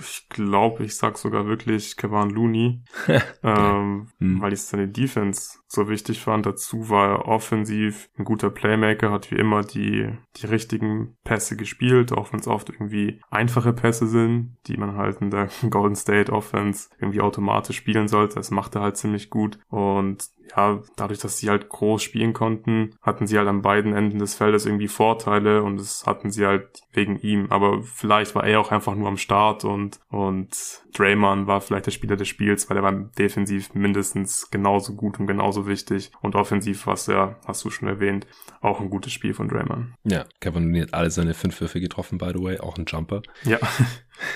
ich 0.00 0.28
glaube, 0.28 0.84
ich 0.84 0.96
sag 0.96 1.18
sogar 1.18 1.46
wirklich 1.46 1.96
Kevin 1.96 2.30
Looney, 2.30 2.82
ähm, 3.42 4.08
hm. 4.18 4.40
weil 4.40 4.52
ich 4.52 4.62
seine 4.62 4.88
Defense 4.88 5.58
so 5.66 5.88
wichtig 5.88 6.20
fand. 6.20 6.46
Dazu 6.46 6.88
war 6.88 7.08
er 7.08 7.28
offensiv 7.28 8.08
ein 8.18 8.24
guter 8.24 8.50
Playmaker, 8.50 9.10
hat 9.10 9.30
wie 9.30 9.36
immer 9.36 9.62
die, 9.62 10.10
die 10.36 10.46
richtigen 10.46 11.16
Pässe 11.24 11.56
gespielt, 11.56 12.12
auch 12.12 12.32
wenn 12.32 12.40
es 12.40 12.48
oft 12.48 12.70
irgendwie 12.70 13.20
einfache 13.30 13.72
Pässe 13.72 14.06
sind, 14.06 14.56
die 14.66 14.76
man 14.76 14.96
halt 14.96 15.20
in 15.20 15.30
der 15.30 15.48
Golden 15.70 15.96
State 15.96 16.32
Offense 16.32 16.88
irgendwie 16.98 17.20
automatisch 17.20 17.76
spielen 17.76 18.08
sollte. 18.08 18.36
Das 18.36 18.50
macht 18.50 18.74
er 18.74 18.82
halt 18.82 18.96
ziemlich 18.96 19.30
gut 19.30 19.58
und 19.68 20.28
ja, 20.56 20.82
dadurch, 20.96 21.20
dass 21.20 21.38
sie 21.38 21.50
halt 21.50 21.68
groß 21.68 22.02
spielen 22.02 22.32
konnten, 22.32 22.94
hatten 23.02 23.26
sie 23.26 23.38
halt 23.38 23.48
an 23.48 23.62
beiden 23.62 23.94
Enden 23.94 24.18
des 24.18 24.34
Feldes 24.34 24.66
irgendwie 24.66 24.88
Vorteile 24.88 25.62
und 25.62 25.78
das 25.78 26.06
hatten 26.06 26.30
sie 26.30 26.46
halt 26.46 26.80
wegen 26.92 27.18
ihm. 27.18 27.46
Aber 27.50 27.82
vielleicht 27.82 28.34
war 28.34 28.46
er 28.46 28.60
auch 28.60 28.70
einfach 28.70 28.94
nur 28.94 29.08
am 29.08 29.16
Start 29.16 29.64
und, 29.64 29.98
und 30.08 30.82
Draymond 30.92 31.46
war 31.46 31.60
vielleicht 31.60 31.86
der 31.86 31.90
Spieler 31.90 32.16
des 32.16 32.28
Spiels, 32.28 32.68
weil 32.68 32.76
er 32.76 32.82
war 32.82 32.92
defensiv 32.92 33.74
mindestens 33.74 34.50
genauso 34.50 34.94
gut 34.94 35.18
und 35.18 35.26
genauso 35.26 35.66
wichtig 35.66 36.10
und 36.20 36.36
offensiv 36.36 36.86
was 36.86 37.06
ja, 37.06 37.36
hast 37.46 37.64
du 37.64 37.70
schon 37.70 37.88
erwähnt, 37.88 38.26
auch 38.60 38.80
ein 38.80 38.90
gutes 38.90 39.12
Spiel 39.12 39.34
von 39.34 39.48
Draymond. 39.48 39.94
Ja, 40.04 40.24
Kevin 40.40 40.64
Looney 40.64 40.80
hat 40.80 40.94
alle 40.94 41.10
seine 41.10 41.34
fünf 41.34 41.60
Würfe 41.60 41.80
getroffen, 41.80 42.18
by 42.18 42.32
the 42.34 42.42
way, 42.42 42.58
auch 42.58 42.76
ein 42.78 42.84
Jumper. 42.86 43.22
Ja. 43.44 43.58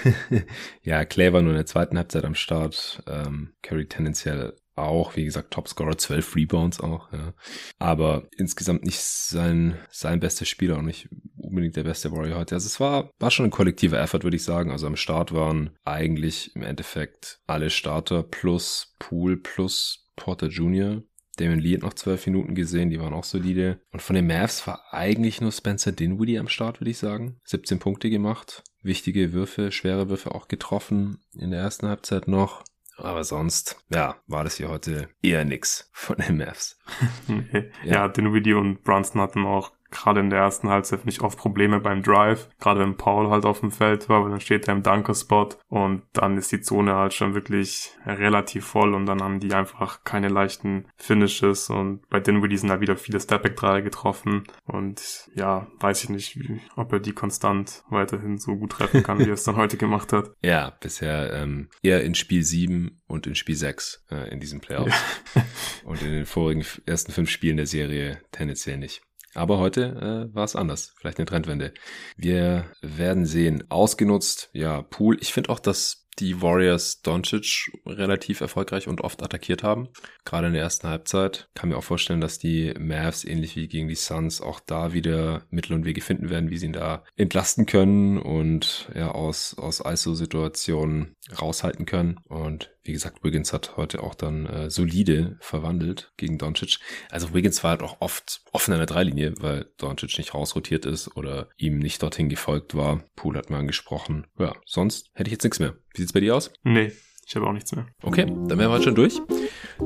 ja, 0.83 1.05
Clay 1.05 1.33
war 1.33 1.43
nur 1.43 1.53
in 1.53 1.57
der 1.57 1.67
zweiten 1.67 1.97
Halbzeit 1.97 2.25
am 2.25 2.35
Start. 2.35 3.03
Ähm, 3.07 3.53
Curry 3.63 3.87
tendenziell 3.87 4.55
auch, 4.79 5.17
wie 5.17 5.25
gesagt, 5.25 5.53
Topscorer, 5.53 5.99
12 5.99 6.37
Rebounds 6.37 6.81
auch, 6.81 7.13
ja. 7.13 7.35
Aber 7.79 8.29
insgesamt 8.37 8.85
nicht 8.85 9.01
sein, 9.01 9.79
sein 9.91 10.21
bester 10.21 10.45
Spieler 10.45 10.79
und 10.79 10.87
nicht 10.87 11.09
unbedingt 11.37 11.77
der 11.77 11.85
beste 11.85 12.13
Warrior 12.13 12.39
heute. 12.39 12.55
Also 12.55 12.67
es 12.67 12.81
war, 12.81 13.11
war 13.19 13.31
schon 13.31 13.47
ein 13.47 13.51
kollektiver 13.51 14.01
Effort, 14.01 14.23
würde 14.23 14.37
ich 14.37 14.45
sagen. 14.45 14.71
Also 14.71 14.87
am 14.87 14.97
Start 14.97 15.33
waren 15.33 15.71
eigentlich 15.85 16.55
im 16.55 16.63
Endeffekt 16.63 17.41
alle 17.47 17.71
Starter 17.71 18.23
plus 18.23 18.95
Pool 18.99 19.37
plus 19.37 20.07
Porter 20.17 20.49
Jr. 20.49 21.03
Damon 21.39 21.61
Lee 21.61 21.75
hat 21.75 21.83
noch 21.83 21.95
zwölf 21.95 22.27
Minuten 22.27 22.55
gesehen, 22.55 22.91
die 22.91 23.01
waren 23.01 23.15
auch 23.15 23.25
solide. 23.25 23.81
Und 23.93 24.03
von 24.03 24.17
den 24.17 24.27
Mavs 24.27 24.67
war 24.67 24.83
eigentlich 24.91 25.41
nur 25.41 25.53
Spencer 25.53 25.93
Dinwiddie 25.93 26.39
am 26.39 26.49
Start, 26.49 26.81
würde 26.81 26.91
ich 26.91 26.99
sagen. 26.99 27.37
17 27.45 27.79
Punkte 27.79 28.11
gemacht, 28.11 28.65
wichtige 28.83 29.33
Würfe, 29.33 29.71
schwere 29.71 30.09
Würfe 30.09 30.35
auch 30.35 30.49
getroffen 30.49 31.19
in 31.35 31.51
der 31.51 31.61
ersten 31.61 31.87
Halbzeit 31.87 32.29
noch. 32.29 32.65
Aber 32.99 33.23
sonst, 33.25 33.83
ja, 33.91 34.17
war 34.27 34.45
das 34.45 34.57
hier 34.57 34.69
heute 34.69 35.09
eher 35.23 35.45
nix 35.45 35.89
von 35.93 36.17
den 36.17 36.37
Mavs. 36.37 36.79
ja, 37.53 37.63
ja 37.85 38.09
Dinwiddie 38.09 38.55
und 38.55 38.83
Brunson 38.83 39.21
hatten 39.21 39.47
auch 39.47 39.73
gerade 39.91 40.21
in 40.21 40.31
der 40.31 40.41
ersten 40.41 40.69
Halbzeit 40.69 41.07
nicht 41.07 41.21
oft 41.21 41.39
Probleme 41.39 41.81
beim 41.81 42.03
Drive, 42.03 42.49
gerade 42.61 42.81
wenn 42.81 42.97
Paul 42.97 43.31
halt 43.31 43.45
auf 43.45 43.61
dem 43.61 43.71
Feld 43.71 44.09
war, 44.09 44.23
weil 44.23 44.31
dann 44.31 44.41
steht 44.41 44.69
er 44.69 44.75
im 44.75 44.83
Dunker-Spot 44.83 45.51
und 45.69 46.03
dann 46.13 46.37
ist 46.37 46.53
die 46.53 46.61
Zone 46.61 46.95
halt 46.95 47.15
schon 47.15 47.35
wirklich 47.35 47.93
relativ 48.07 48.67
voll 48.67 48.95
und 48.95 49.07
dann 49.07 49.23
haben 49.23 49.41
die 49.41 49.55
einfach 49.55 50.05
keine 50.05 50.29
leichten 50.29 50.87
Finishes 50.97 51.71
und 51.71 52.09
bei 52.09 52.21
Dinwiddie 52.21 52.57
sind 52.57 52.71
halt 52.71 52.81
wieder 52.81 52.97
viele 52.97 53.21
Stepback-Dreier 53.21 53.83
getroffen 53.83 54.45
und 54.65 55.31
ja, 55.35 55.67
weiß 55.81 56.05
ich 56.05 56.11
nicht, 56.11 56.39
wie, 56.39 56.61
ob 56.77 56.93
er 56.93 57.01
die 57.01 57.13
konstant 57.13 57.85
weiterhin 57.89 58.39
so 58.39 58.57
gut 58.57 58.73
treffen 58.73 59.03
kann, 59.03 59.19
wie 59.19 59.31
er 59.31 59.35
es 59.35 59.45
dann 59.45 59.57
heute 59.57 59.77
gemacht 59.77 60.13
hat. 60.13 60.31
Ja, 60.43 60.71
bisher 60.81 61.33
ähm, 61.33 61.69
eher 61.83 62.03
in 62.05 62.15
Spiel 62.15 62.43
7 62.43 63.01
und 63.07 63.27
in 63.27 63.35
Spiel 63.35 63.57
6 63.57 64.07
äh, 64.11 64.31
in 64.31 64.41
diesem 64.41 64.61
Playoffs 64.61 64.95
ja. 65.35 65.45
und 65.85 66.03
in 66.03 66.11
den 66.11 66.27
vorigen 66.27 66.65
ersten 66.87 67.13
fünf 67.13 67.31
Spielen 67.31 67.57
der 67.57 67.67
Serie 67.67 68.21
tendenziell 68.33 68.77
nicht. 68.77 69.03
Aber 69.35 69.59
heute 69.59 70.29
äh, 70.31 70.35
war 70.35 70.45
es 70.45 70.57
anders. 70.57 70.95
Vielleicht 70.97 71.19
eine 71.19 71.27
Trendwende. 71.27 71.73
Wir 72.17 72.67
werden 72.81 73.27
sehen. 73.27 73.65
Ausgenutzt, 73.69 74.51
ja, 74.53 74.83
Pool. 74.83 75.19
Ich 75.21 75.33
finde 75.33 75.51
auch, 75.51 75.61
dass 75.61 76.09
die 76.19 76.43
Warriors 76.43 77.01
Doncic 77.03 77.71
relativ 77.87 78.41
erfolgreich 78.41 78.89
und 78.89 79.01
oft 79.01 79.23
attackiert 79.23 79.63
haben. 79.63 79.89
Gerade 80.25 80.49
in 80.49 80.53
der 80.53 80.63
ersten 80.63 80.89
Halbzeit. 80.89 81.49
Kann 81.55 81.69
mir 81.69 81.77
auch 81.77 81.85
vorstellen, 81.85 82.21
dass 82.21 82.39
die 82.39 82.75
Mavs 82.79 83.25
ähnlich 83.25 83.57
wie 83.57 83.69
gegen 83.69 83.89
die 83.89 83.95
Suns 83.95 84.41
auch 84.41 84.61
da 84.61 84.93
wieder 84.93 85.47
Mittel 85.51 85.75
und 85.75 85.85
Wege 85.85 86.01
finden 86.01 86.31
werden, 86.31 86.51
wie 86.51 86.59
sie 86.59 86.67
ihn 86.67 86.73
da 86.73 87.05
entlasten 87.17 87.67
können 87.67 88.19
und 88.19 88.89
ja 88.95 89.13
aus, 89.13 89.57
aus 89.57 89.81
ISO-Situationen 89.81 91.17
raushalten 91.41 91.87
können. 91.87 92.19
Und 92.29 92.71
wie 92.89 92.93
gesagt, 92.93 93.23
Wiggins 93.23 93.53
hat 93.53 93.77
heute 93.77 94.03
auch 94.03 94.15
dann 94.15 94.47
äh, 94.47 94.71
solide 94.71 95.37
verwandelt 95.41 96.11
gegen 96.17 96.39
Doncic. 96.39 96.79
Also 97.11 97.35
Wiggins 97.35 97.63
war 97.63 97.73
halt 97.73 97.83
auch 97.83 98.01
oft 98.01 98.41
offen 98.51 98.73
an 98.73 98.79
der 98.79 98.87
Dreilinie, 98.87 99.35
weil 99.41 99.67
Doncic 99.77 100.17
nicht 100.17 100.33
rausrotiert 100.33 100.87
ist 100.87 101.15
oder 101.15 101.51
ihm 101.59 101.79
nicht 101.79 102.03
dorthin 102.03 102.31
gefolgt 102.31 102.75
war. 102.75 103.05
Pool 103.15 103.37
hat 103.37 103.51
mal 103.51 103.59
angesprochen. 103.59 104.27
Ja, 104.39 104.55
sonst 104.65 105.11
hätte 105.13 105.29
ich 105.29 105.33
jetzt 105.33 105.45
nichts 105.45 105.61
mehr. 105.61 105.75
Wie 105.93 106.01
sieht's 106.01 106.15
bei 106.15 106.21
dir 106.21 106.35
aus? 106.35 106.51
Nee, 106.63 106.93
ich 107.27 107.37
habe 107.37 107.47
auch 107.47 107.53
nichts 107.53 107.77
mehr. 107.77 107.87
Okay, 108.03 108.25
dann 108.25 108.49
wären 108.49 108.59
wir 108.59 108.71
heute 108.71 108.85
schon 108.85 108.95
durch. 108.95 109.21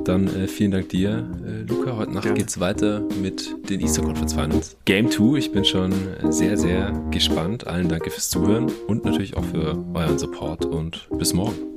Dann 0.04 0.28
äh, 0.28 0.46
vielen 0.46 0.70
Dank 0.70 0.88
dir, 0.90 1.28
äh, 1.44 1.62
Luca. 1.62 1.96
Heute 1.96 2.12
Nacht 2.12 2.22
Gerne. 2.22 2.38
geht's 2.38 2.60
weiter 2.60 3.00
mit 3.20 3.68
den 3.68 3.80
Easter 3.80 4.02
Conference 4.02 4.32
Finals. 4.32 4.76
Game 4.84 5.10
2. 5.10 5.38
Ich 5.38 5.50
bin 5.50 5.64
schon 5.64 5.92
sehr, 6.30 6.56
sehr 6.56 6.92
gespannt. 7.10 7.66
Allen 7.66 7.88
danke 7.88 8.12
fürs 8.12 8.30
Zuhören 8.30 8.70
und 8.86 9.04
natürlich 9.04 9.36
auch 9.36 9.44
für 9.44 9.84
euren 9.92 10.20
Support 10.20 10.66
und 10.66 11.08
bis 11.18 11.34
morgen. 11.34 11.71